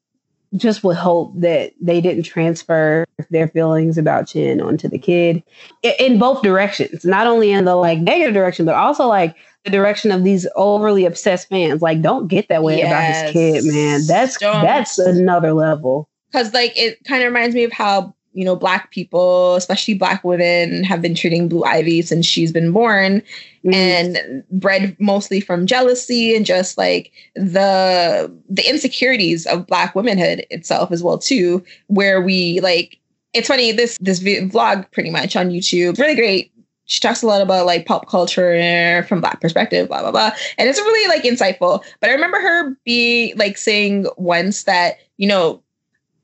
[0.55, 5.43] just would hope that they didn't transfer their feelings about Chen onto the kid
[5.83, 9.35] in both directions, not only in the like negative direction, but also like
[9.65, 11.81] the direction of these overly obsessed fans.
[11.81, 12.87] Like, don't get that way yes.
[12.87, 14.01] about his kid, man.
[14.07, 14.63] That's don't.
[14.63, 16.09] that's another level.
[16.31, 20.23] Because like it kind of reminds me of how you know, black people, especially black
[20.23, 23.23] women, have been treating Blue Ivy since she's been born
[23.65, 23.73] mm.
[23.73, 30.91] and bred mostly from jealousy and just like the the insecurities of black womanhood itself
[30.91, 32.99] as well too, where we like
[33.33, 36.51] it's funny, this this vlog pretty much on YouTube, really great.
[36.85, 40.31] She talks a lot about like pop culture from black perspective, blah blah blah.
[40.57, 41.83] And it's really like insightful.
[41.99, 45.61] But I remember her being like saying once that, you know,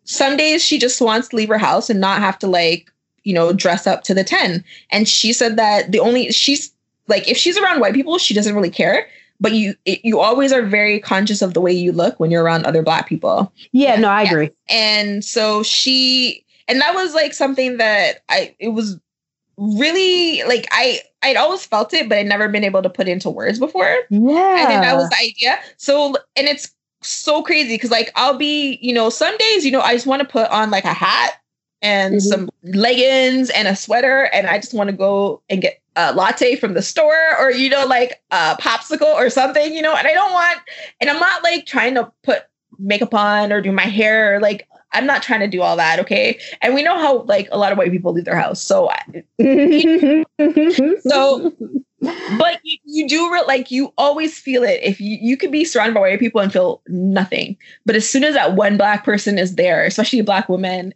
[0.05, 2.91] some days she just wants to leave her house and not have to like
[3.23, 6.71] you know dress up to the 10 and she said that the only she's
[7.07, 9.07] like if she's around white people she doesn't really care.
[9.37, 12.43] But you it, you always are very conscious of the way you look when you're
[12.43, 13.51] around other black people.
[13.73, 14.51] Yeah no i agree.
[14.69, 18.97] And so she and that was like something that i it was
[19.57, 23.29] really like i i'd always felt it but i'd never been able to put into
[23.29, 23.97] words before.
[24.09, 25.59] Yeah i think that was the idea.
[25.77, 26.73] So and it's
[27.07, 30.21] so crazy because like I'll be, you know, some days, you know, I just want
[30.21, 31.33] to put on like a hat
[31.81, 32.19] and mm-hmm.
[32.19, 36.55] some leggings and a sweater and I just want to go and get a latte
[36.55, 40.13] from the store or you know like a popsicle or something, you know, and I
[40.13, 40.59] don't want
[40.99, 42.43] and I'm not like trying to put
[42.77, 46.39] makeup on or do my hair like I'm not trying to do all that, okay?
[46.61, 48.61] And we know how like a lot of white people leave their house.
[48.61, 48.89] So
[51.01, 51.53] so
[52.37, 54.79] but you, you do re- like you always feel it.
[54.83, 57.57] If you, you could be surrounded by white people and feel nothing.
[57.85, 60.93] But as soon as that one black person is there especially a black woman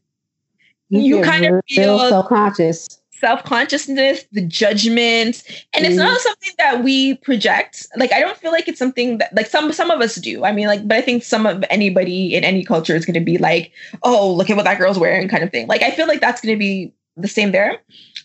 [0.89, 2.99] you, you kind of feel self-conscious.
[3.11, 5.43] self-consciousness the judgment.
[5.73, 6.17] And it's not mm-hmm.
[6.17, 7.85] something that we project.
[7.95, 10.43] Like i don't feel like it's something that like some some of us do.
[10.43, 13.19] I mean like but i think some of anybody in any culture is going to
[13.19, 13.71] be like
[14.03, 15.67] oh look at what that girl's wearing kind of thing.
[15.67, 17.79] Like i feel like that's going to be the same there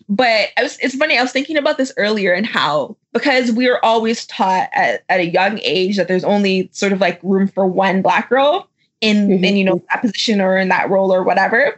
[0.08, 1.18] but I was, it's funny.
[1.18, 5.20] I was thinking about this earlier and how because we are always taught at, at
[5.20, 8.68] a young age that there's only sort of like room for one black girl
[9.00, 9.44] in, mm-hmm.
[9.44, 11.76] in you know that position or in that role or whatever.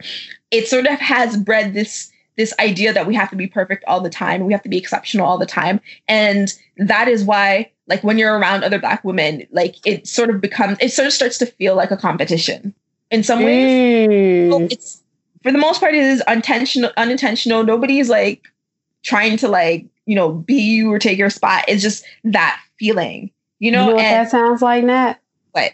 [0.51, 3.99] It sort of has bred this this idea that we have to be perfect all
[3.99, 8.03] the time, we have to be exceptional all the time, and that is why like
[8.03, 11.37] when you're around other black women, like it sort of becomes it sort of starts
[11.39, 12.73] to feel like a competition
[13.11, 14.09] in some ways.
[14.09, 14.51] Mm.
[14.51, 15.03] So it's
[15.47, 16.91] for the most part, it is unintentional.
[16.97, 17.63] Unintentional.
[17.63, 18.43] Nobody's like
[19.01, 21.63] trying to like you know be you or take your spot.
[21.69, 23.31] It's just that feeling.
[23.59, 25.21] You know, you know what and, that sounds like, Nat?
[25.53, 25.71] What?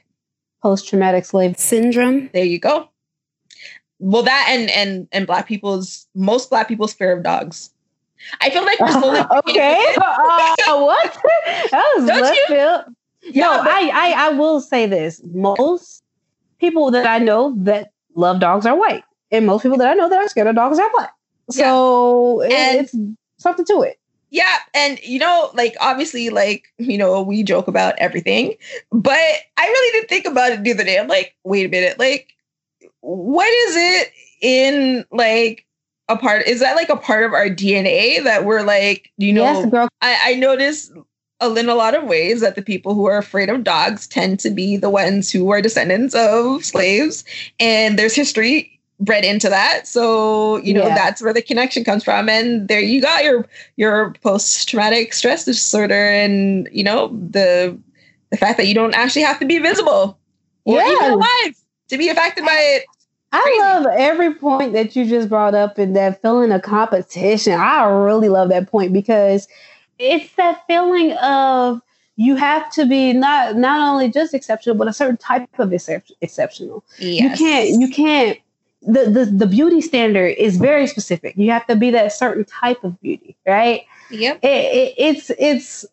[0.61, 2.29] Post traumatic slave syndrome.
[2.33, 2.87] There you go.
[3.97, 7.71] Well, that and and and black people's most black people's fear of dogs.
[8.41, 9.83] I feel like we're slowly okay.
[9.97, 11.17] uh, what?
[11.71, 12.45] That was Don't left you?
[12.47, 12.81] field.
[13.23, 15.19] Yeah, no, but- I, I I will say this.
[15.33, 16.03] Most
[16.59, 19.03] people that I know that love dogs are white
[19.33, 21.13] and most people that I know that are scared of dogs are black.
[21.49, 22.73] So yeah.
[22.75, 22.95] it's
[23.37, 23.99] something to it.
[24.29, 28.55] Yeah, and you know, like obviously, like you know, we joke about everything,
[28.91, 29.19] but
[29.57, 30.97] I really did think about it the other day.
[30.97, 32.33] I'm like, wait a minute, like,
[33.01, 34.11] what is it
[34.41, 35.65] in like
[36.09, 36.47] a part?
[36.47, 39.43] Is that like a part of our DNA that we're like, you know?
[39.43, 39.87] Yes, girl.
[40.01, 40.91] I, I notice
[41.39, 44.49] in a lot of ways that the people who are afraid of dogs tend to
[44.49, 47.23] be the ones who are descendants of slaves,
[47.59, 49.87] and there's history bred into that.
[49.87, 50.95] So, you know, yeah.
[50.95, 52.29] that's where the connection comes from.
[52.29, 57.77] And there you got your your post traumatic stress disorder and, you know, the
[58.29, 60.17] the fact that you don't actually have to be visible
[60.65, 60.91] or yeah.
[60.91, 61.55] even alive
[61.89, 62.85] to be affected by it.
[63.31, 63.59] I Crazy.
[63.59, 67.53] love every point that you just brought up in that feeling of competition.
[67.53, 69.47] I really love that point because
[69.97, 71.81] it's that feeling of
[72.15, 76.05] you have to be not not only just exceptional, but a certain type of excep-
[76.21, 76.83] exceptional.
[76.99, 77.39] Yes.
[77.39, 78.39] You can't you can't
[78.85, 81.35] the, the the beauty standard is very specific.
[81.37, 83.85] You have to be that certain type of beauty, right?
[84.11, 84.39] Yep.
[84.43, 85.85] It, it, it's it's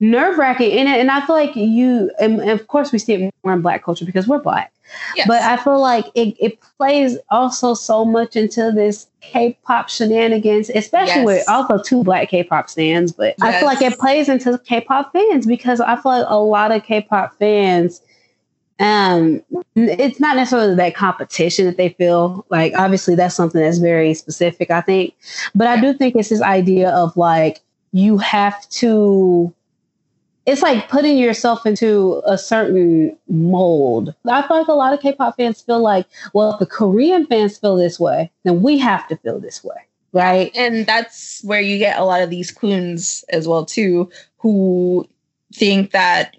[0.00, 3.34] nerve wracking, and and I feel like you, and, and, of course we see it
[3.44, 4.72] more in Black culture because we're Black.
[5.16, 5.26] Yes.
[5.26, 11.22] But I feel like it, it plays also so much into this K-pop shenanigans, especially
[11.22, 11.26] yes.
[11.26, 13.12] with also two Black K-pop fans.
[13.12, 13.54] But yes.
[13.54, 16.84] I feel like it plays into K-pop fans because I feel like a lot of
[16.84, 18.02] K-pop fans
[18.82, 19.42] um
[19.76, 24.70] it's not necessarily that competition that they feel like obviously that's something that's very specific
[24.70, 25.14] i think
[25.54, 27.60] but i do think it's this idea of like
[27.92, 29.54] you have to
[30.46, 34.14] it's like putting yourself into a certain mold.
[34.28, 37.58] I feel like a lot of K-pop fans feel like, well, if the Korean fans
[37.58, 39.76] feel this way, then we have to feel this way,
[40.12, 40.50] right?
[40.56, 45.08] And that's where you get a lot of these queens as well too, who
[45.54, 46.34] think that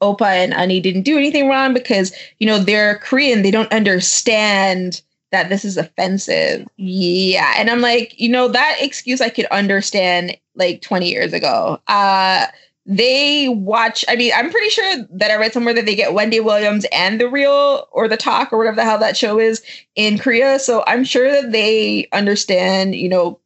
[0.00, 5.02] Oppa and Unnie didn't do anything wrong because you know they're Korean, they don't understand
[5.30, 6.66] that this is offensive.
[6.76, 11.80] Yeah, and I'm like, you know, that excuse I could understand like 20 years ago.
[11.86, 12.46] Uh
[12.90, 16.40] they watch i mean i'm pretty sure that i read somewhere that they get wendy
[16.40, 19.62] williams and the real or the talk or whatever the hell that show is
[19.94, 20.58] in korea.
[20.58, 23.38] So i'm sure that they understand you know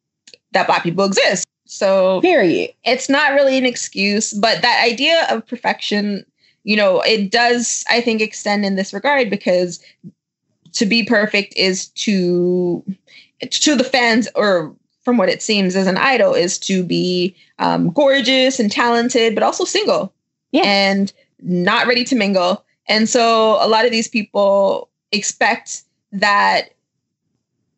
[0.53, 1.47] that black people exist.
[1.67, 2.73] So period.
[2.85, 6.25] it's not really an excuse but that idea of perfection
[6.65, 9.83] you know it does i think extend in this regard because
[10.73, 12.85] to be perfect is to
[13.51, 17.91] to the fans or from what it seems as an idol is to be um,
[17.91, 20.13] gorgeous and talented, but also single
[20.53, 20.63] yeah.
[20.63, 22.65] and not ready to mingle.
[22.89, 25.83] And so a lot of these people expect
[26.13, 26.71] that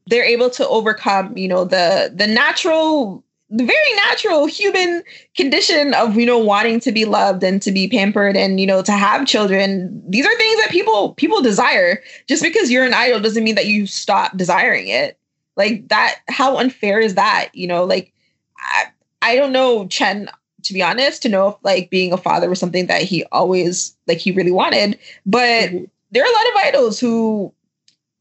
[0.07, 5.03] they're able to overcome, you know, the the natural, the very natural human
[5.36, 8.82] condition of, you know, wanting to be loved and to be pampered and, you know,
[8.82, 10.03] to have children.
[10.09, 12.03] These are things that people people desire.
[12.26, 15.18] Just because you're an idol doesn't mean that you stop desiring it.
[15.57, 17.51] Like that, how unfair is that?
[17.53, 18.12] You know, like
[18.59, 18.86] I,
[19.22, 20.28] I don't know Chen
[20.64, 23.95] to be honest to know if like being a father was something that he always
[24.07, 25.84] like he really wanted, but mm-hmm.
[26.11, 27.53] there are a lot of idols who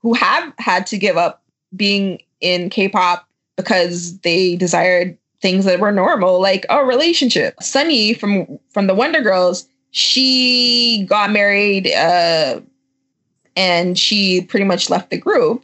[0.02, 1.42] who have had to give up
[1.76, 7.56] being in K-pop because they desired things that were normal, like a relationship.
[7.58, 12.62] Sunye from from the Wonder Girls, she got married uh,
[13.56, 15.64] and she pretty much left the group.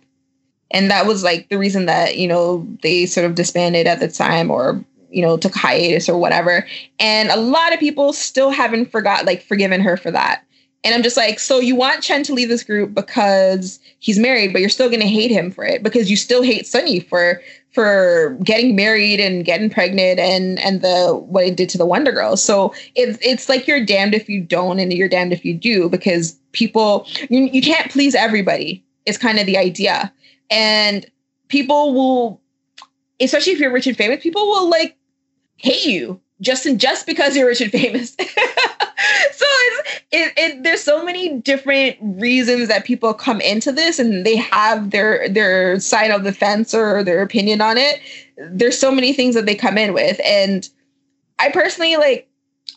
[0.72, 4.10] And that was like the reason that you know they sort of disbanded at the
[4.10, 6.68] time or you know took hiatus or whatever.
[7.00, 10.44] And a lot of people still haven't forgot like forgiven her for that.
[10.86, 14.54] And i'm just like so you want chen to leave this group because he's married
[14.54, 17.42] but you're still going to hate him for it because you still hate Sunye for
[17.80, 22.12] for getting married and getting pregnant and and the what it did to the wonder
[22.12, 25.54] girls so it's it's like you're damned if you don't and you're damned if you
[25.54, 30.12] do because people you, you can't please everybody is kind of the idea.
[30.50, 31.06] And
[31.48, 32.42] people will
[33.22, 34.98] especially if you're rich and famous people will like
[35.58, 38.16] hate you just and just because you're rich and famous.
[39.32, 44.26] So it's it, it, there's so many different reasons that people come into this and
[44.26, 48.02] they have their their side of the fence or their opinion on it.
[48.38, 50.20] There's so many things that they come in with.
[50.24, 50.68] And
[51.42, 52.28] i personally like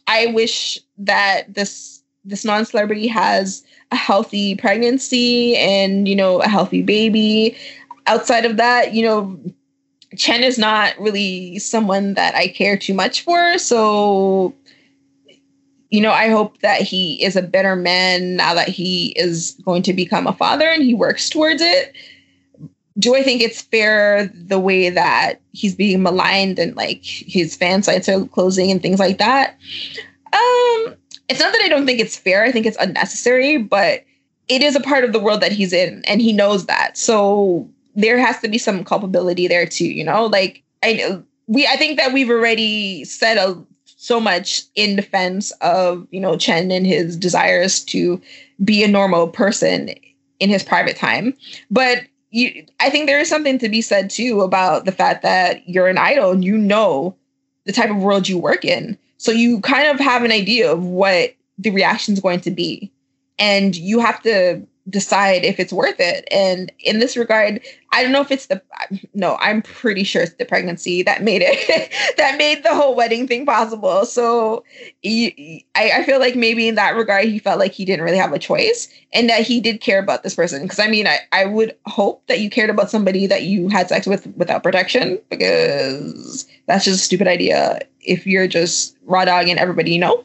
[0.06, 6.82] i wish that this this non-celebrity has a healthy pregnancy and you know a healthy
[6.82, 7.56] baby.
[8.06, 9.40] Outside of that you know
[10.16, 14.54] chen is not really someone that i care too much for so
[15.90, 19.82] you know i hope that he is a better man now that he is going
[19.82, 21.94] to become a father and he works towards it
[22.98, 27.82] do i think it's fair the way that he's being maligned and like his fan
[27.82, 29.58] sites are closing and things like that
[30.32, 30.96] um
[31.32, 32.44] it's not that I don't think it's fair.
[32.44, 34.04] I think it's unnecessary, but
[34.48, 36.98] it is a part of the world that he's in and he knows that.
[36.98, 40.26] So there has to be some culpability there too, you know?
[40.26, 46.06] Like I we I think that we've already said a, so much in defense of,
[46.10, 48.20] you know, Chen and his desires to
[48.64, 49.94] be a normal person
[50.40, 51.34] in his private time.
[51.70, 55.68] But you I think there is something to be said too about the fact that
[55.68, 57.14] you're an idol and you know
[57.64, 58.98] the type of world you work in.
[59.18, 62.90] So you kind of have an idea of what the reaction is going to be.
[63.38, 66.26] And you have to decide if it's worth it.
[66.30, 67.60] And in this regard,
[67.92, 68.60] I don't know if it's the
[69.14, 73.28] no, I'm pretty sure it's the pregnancy that made it that made the whole wedding
[73.28, 74.04] thing possible.
[74.06, 74.64] So
[75.04, 78.32] I, I feel like maybe in that regard, he felt like he didn't really have
[78.32, 80.62] a choice and that he did care about this person.
[80.62, 83.88] Because I mean, I, I would hope that you cared about somebody that you had
[83.88, 89.48] sex with without protection because that's just a stupid idea if you're just raw dog
[89.48, 90.24] and everybody you know.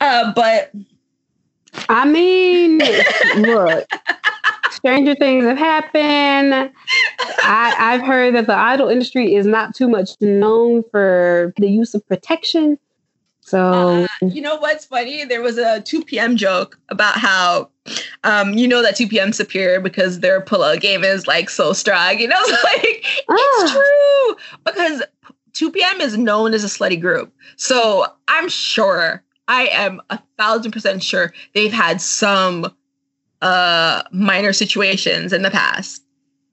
[0.00, 0.70] Uh, but
[1.88, 2.78] I mean,
[3.36, 3.88] look,
[4.70, 6.72] stranger things have happened.
[7.42, 11.94] I, I've heard that the idol industry is not too much known for the use
[11.94, 12.78] of protection.
[13.40, 15.24] So, uh, you know what's funny?
[15.24, 16.36] There was a 2 p.m.
[16.36, 17.70] joke about how,
[18.24, 19.32] um, you know, that 2 p.m.
[19.32, 22.18] superior because their pull-out game is like so strong.
[22.18, 23.36] You know, like ah.
[23.38, 25.02] it's true because
[25.52, 26.00] 2 p.m.
[26.00, 27.32] is known as a slutty group.
[27.56, 32.72] So I'm sure, I am a thousand percent sure they've had some
[33.42, 36.02] uh minor situations in the past.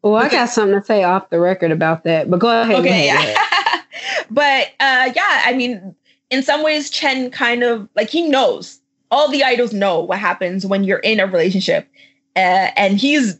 [0.01, 2.79] Well, I got something to say off the record about that, but go ahead.
[2.79, 3.81] Okay, yeah.
[4.29, 5.95] but uh yeah, I mean,
[6.29, 8.79] in some ways Chen kind of like he knows.
[9.11, 11.87] All the idols know what happens when you're in a relationship.
[12.35, 13.39] Uh, and he's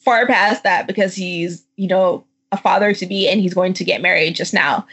[0.00, 3.84] far past that because he's, you know, a father to be and he's going to
[3.84, 4.84] get married just now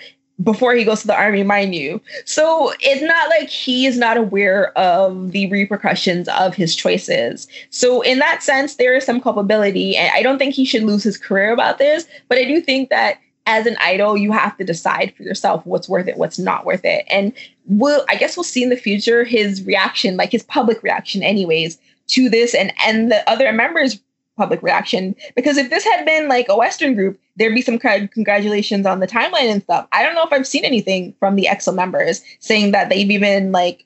[0.43, 2.01] before he goes to the army, mind you.
[2.25, 7.47] So it's not like he is not aware of the repercussions of his choices.
[7.69, 11.03] So in that sense, there is some culpability, and I don't think he should lose
[11.03, 12.07] his career about this.
[12.27, 15.89] But I do think that as an idol, you have to decide for yourself what's
[15.89, 17.33] worth it, what's not worth it, and
[17.65, 21.79] we'll I guess we'll see in the future his reaction, like his public reaction, anyways,
[22.09, 23.99] to this, and and the other members
[24.39, 25.15] public reaction.
[25.35, 29.07] Because if this had been like a Western group, there'd be some congratulations on the
[29.07, 29.87] timeline and stuff.
[29.91, 33.51] I don't know if I've seen anything from the EXO members saying that they've even
[33.51, 33.85] like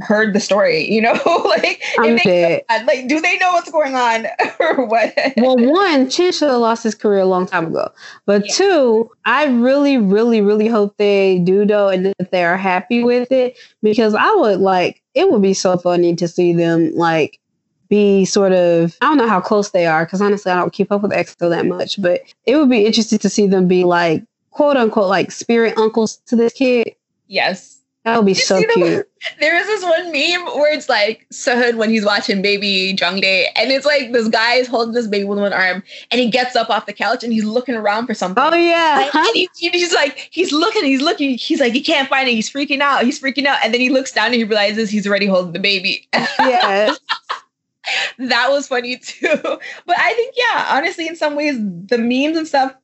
[0.00, 1.12] heard the story, you know?
[1.44, 4.26] like, they, like, do they know what's going on
[4.60, 5.14] or what?
[5.36, 7.90] well, one, Chen should have lost his career a long time ago.
[8.26, 8.54] But yeah.
[8.54, 13.32] two, I really, really, really hope they do though and that they are happy with
[13.32, 17.38] it because I would like it would be so funny to see them like
[17.88, 20.90] be sort of I don't know how close they are because honestly I don't keep
[20.90, 24.22] up with EXO that much, but it would be interesting to see them be like
[24.50, 26.94] quote unquote like spirit uncles to this kid.
[27.26, 27.78] Yes.
[28.04, 29.08] That would be so cute.
[29.40, 33.72] there is this one meme where it's like Sehun when he's watching baby Jongdae, and
[33.72, 36.68] it's like this guy is holding this baby with one arm, and he gets up
[36.68, 38.44] off the couch and he's looking around for something.
[38.44, 42.06] Oh yeah, and, and he, he's like he's looking, he's looking, he's like he can't
[42.10, 42.32] find it.
[42.32, 43.04] He's freaking out.
[43.04, 45.58] He's freaking out, and then he looks down and he realizes he's already holding the
[45.58, 46.06] baby.
[46.38, 46.98] Yes
[48.18, 49.28] that was funny too.
[49.86, 52.74] But I think, yeah, honestly, in some ways, the memes and stuff,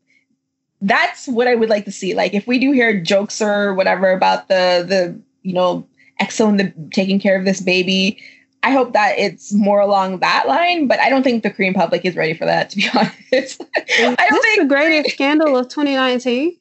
[0.81, 2.15] that's what I would like to see.
[2.15, 5.87] Like if we do hear jokes or whatever about the the, you know,
[6.21, 8.23] EXO and the taking care of this baby,
[8.63, 12.05] I hope that it's more along that line, but I don't think the Korean public
[12.05, 13.63] is ready for that, to be honest.
[13.73, 16.57] I don't think the greatest scandal of 2019.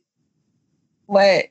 [1.07, 1.45] What?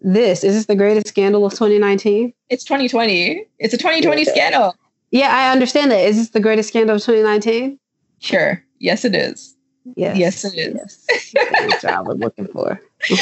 [0.00, 2.32] This is this the greatest scandal of 2019?
[2.48, 3.46] It's 2020.
[3.58, 4.32] It's a 2020 yeah.
[4.32, 4.74] scandal.
[5.10, 6.00] Yeah, I understand that.
[6.00, 7.78] Is this the greatest scandal of 2019?
[8.20, 8.62] Sure.
[8.78, 9.56] Yes, it is.
[9.96, 10.18] Yes.
[10.18, 11.06] Yes, it is.
[11.34, 11.82] Yes.
[11.82, 12.80] job I'm looking for.
[13.08, 13.18] but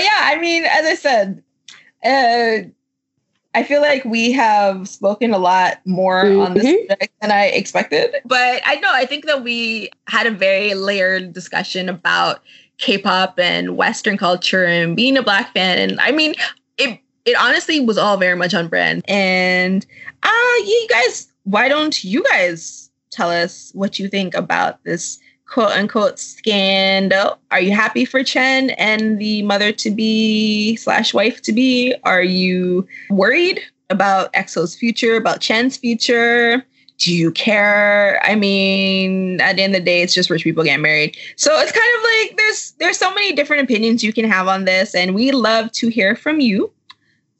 [0.00, 1.42] yeah, I mean, as I said,
[2.04, 2.68] uh,
[3.54, 6.40] I feel like we have spoken a lot more mm-hmm.
[6.40, 8.14] on this subject than I expected.
[8.24, 12.42] But I know, I think that we had a very layered discussion about
[12.78, 15.78] K-pop and Western culture and being a black fan.
[15.78, 16.34] And I mean,
[16.78, 19.04] it it honestly was all very much on brand.
[19.08, 19.86] And
[20.22, 25.72] uh you guys, why don't you guys tell us what you think about this quote
[25.72, 27.38] unquote scandal?
[27.50, 31.94] Are you happy for Chen and the mother to be slash wife to be?
[32.04, 33.60] Are you worried
[33.90, 36.64] about EXO's future, about Chen's future?
[36.98, 38.20] Do you care?
[38.22, 41.16] I mean, at the end of the day, it's just rich people getting married.
[41.36, 44.66] So it's kind of like there's there's so many different opinions you can have on
[44.66, 46.72] this, and we love to hear from you.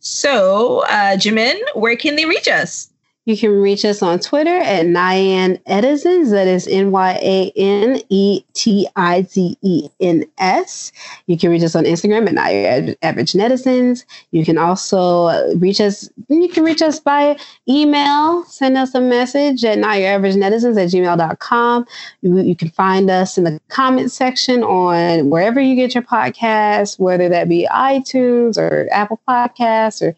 [0.02, 2.91] So, uh, Jemin, where can they reach us?
[3.24, 6.30] You can reach us on Twitter at NYANetizens.
[6.30, 10.90] That is N Y A N E T I Z E N S.
[11.28, 14.04] You can reach us on Instagram at Nyan Average Netizens.
[14.32, 16.10] You can also reach us.
[16.28, 17.36] You can reach us by
[17.68, 18.44] email.
[18.46, 21.86] Send us a message at Netizens at gmail.com.
[22.22, 26.98] You, you can find us in the comment section on wherever you get your podcasts,
[26.98, 30.16] whether that be iTunes or Apple Podcasts or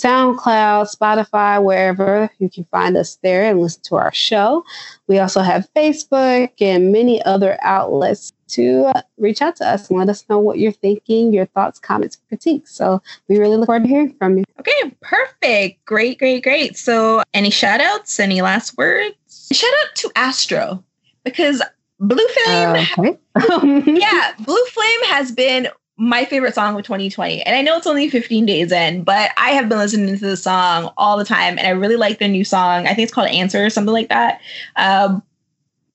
[0.00, 4.64] SoundCloud, Spotify, wherever you can find us there and listen to our show.
[5.06, 9.98] We also have Facebook and many other outlets to uh, reach out to us and
[9.98, 12.74] let us know what you're thinking, your thoughts, comments, critiques.
[12.74, 14.44] So we really look forward to hearing from you.
[14.58, 15.84] Okay, perfect.
[15.84, 16.76] Great, great, great.
[16.76, 19.14] So any shout outs, any last words?
[19.52, 20.84] Shout out to Astro
[21.24, 21.62] because
[22.00, 23.12] Blue Flame, uh,
[23.46, 23.92] okay.
[24.00, 25.68] yeah, Blue Flame has been
[26.00, 27.42] my favorite song of 2020.
[27.42, 30.36] And I know it's only 15 days in, but I have been listening to the
[30.36, 32.86] song all the time and I really like the new song.
[32.86, 34.40] I think it's called Answer or something like that.
[34.76, 35.22] Um,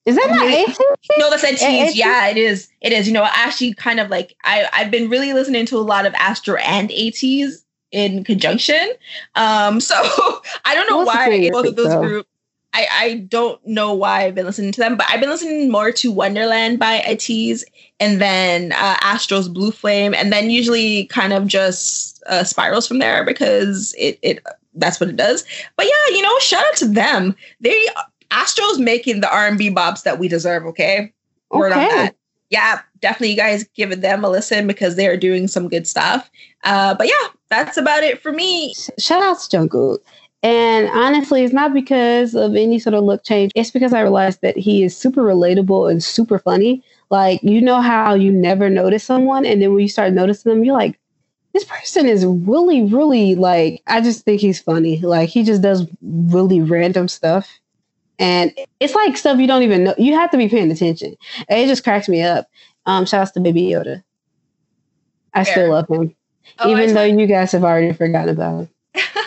[0.05, 1.17] is that not ATEEZ?
[1.17, 1.95] No, that's ATEEZ.
[1.95, 2.69] Yeah, it is.
[2.81, 3.07] It is.
[3.07, 6.13] You know, actually kind of like I, I've been really listening to a lot of
[6.13, 8.91] Astro and ATEEZ in conjunction.
[9.33, 9.95] Um, so
[10.65, 12.29] I don't know why both of those groups
[12.75, 15.93] I, I don't know why I've been listening to them, but I've been listening more
[15.93, 17.63] to Wonderland by ATEEZ
[18.01, 22.99] and then uh, Astro's Blue Flame, and then usually kind of just uh, spirals from
[22.99, 25.45] there because it it that's what it does.
[25.77, 27.33] But yeah, you know, shout out to them.
[27.61, 27.87] They
[28.29, 30.65] Astro's making the R and B bobs that we deserve.
[30.65, 31.13] Okay,
[31.51, 31.81] word okay.
[31.81, 32.15] on that.
[32.49, 36.29] Yeah, definitely, you guys give them a listen because they are doing some good stuff.
[36.65, 38.73] Uh, but yeah, that's about it for me.
[38.99, 39.99] Shout out to Jungkook.
[40.45, 43.51] And honestly, it's not because of any sort of look change.
[43.55, 46.83] It's because I realized that he is super relatable and super funny.
[47.09, 50.63] Like, you know how you never notice someone, and then when you start noticing them,
[50.63, 50.99] you're like,
[51.53, 54.99] this person is really, really like, I just think he's funny.
[54.99, 57.49] Like, he just does really random stuff.
[58.19, 59.95] And it's like stuff you don't even know.
[59.97, 61.15] You have to be paying attention.
[61.49, 62.47] And it just cracks me up.
[62.85, 64.03] Um, shouts to Baby Yoda.
[65.33, 65.53] I Fair.
[65.53, 66.15] still love him.
[66.59, 68.69] Oh, even though you guys have already forgotten about him.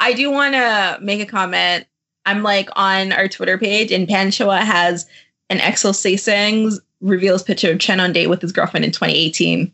[0.00, 1.86] I do want to make a comment.
[2.26, 5.06] I'm like on our Twitter page, and Pannchoa has
[5.48, 9.72] an Exo Sasaengs reveals picture of Chen on date with his girlfriend in 2018.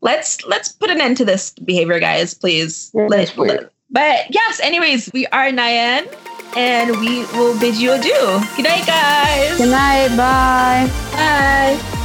[0.00, 2.90] Let's let's put an end to this behavior, guys, please.
[2.94, 6.06] Let, let, but yes, anyways, we are Nyan,
[6.56, 8.40] and we will bid you adieu.
[8.56, 9.56] Good night, guys.
[9.58, 10.16] Good night.
[10.16, 10.88] Bye.
[11.12, 11.97] Bye.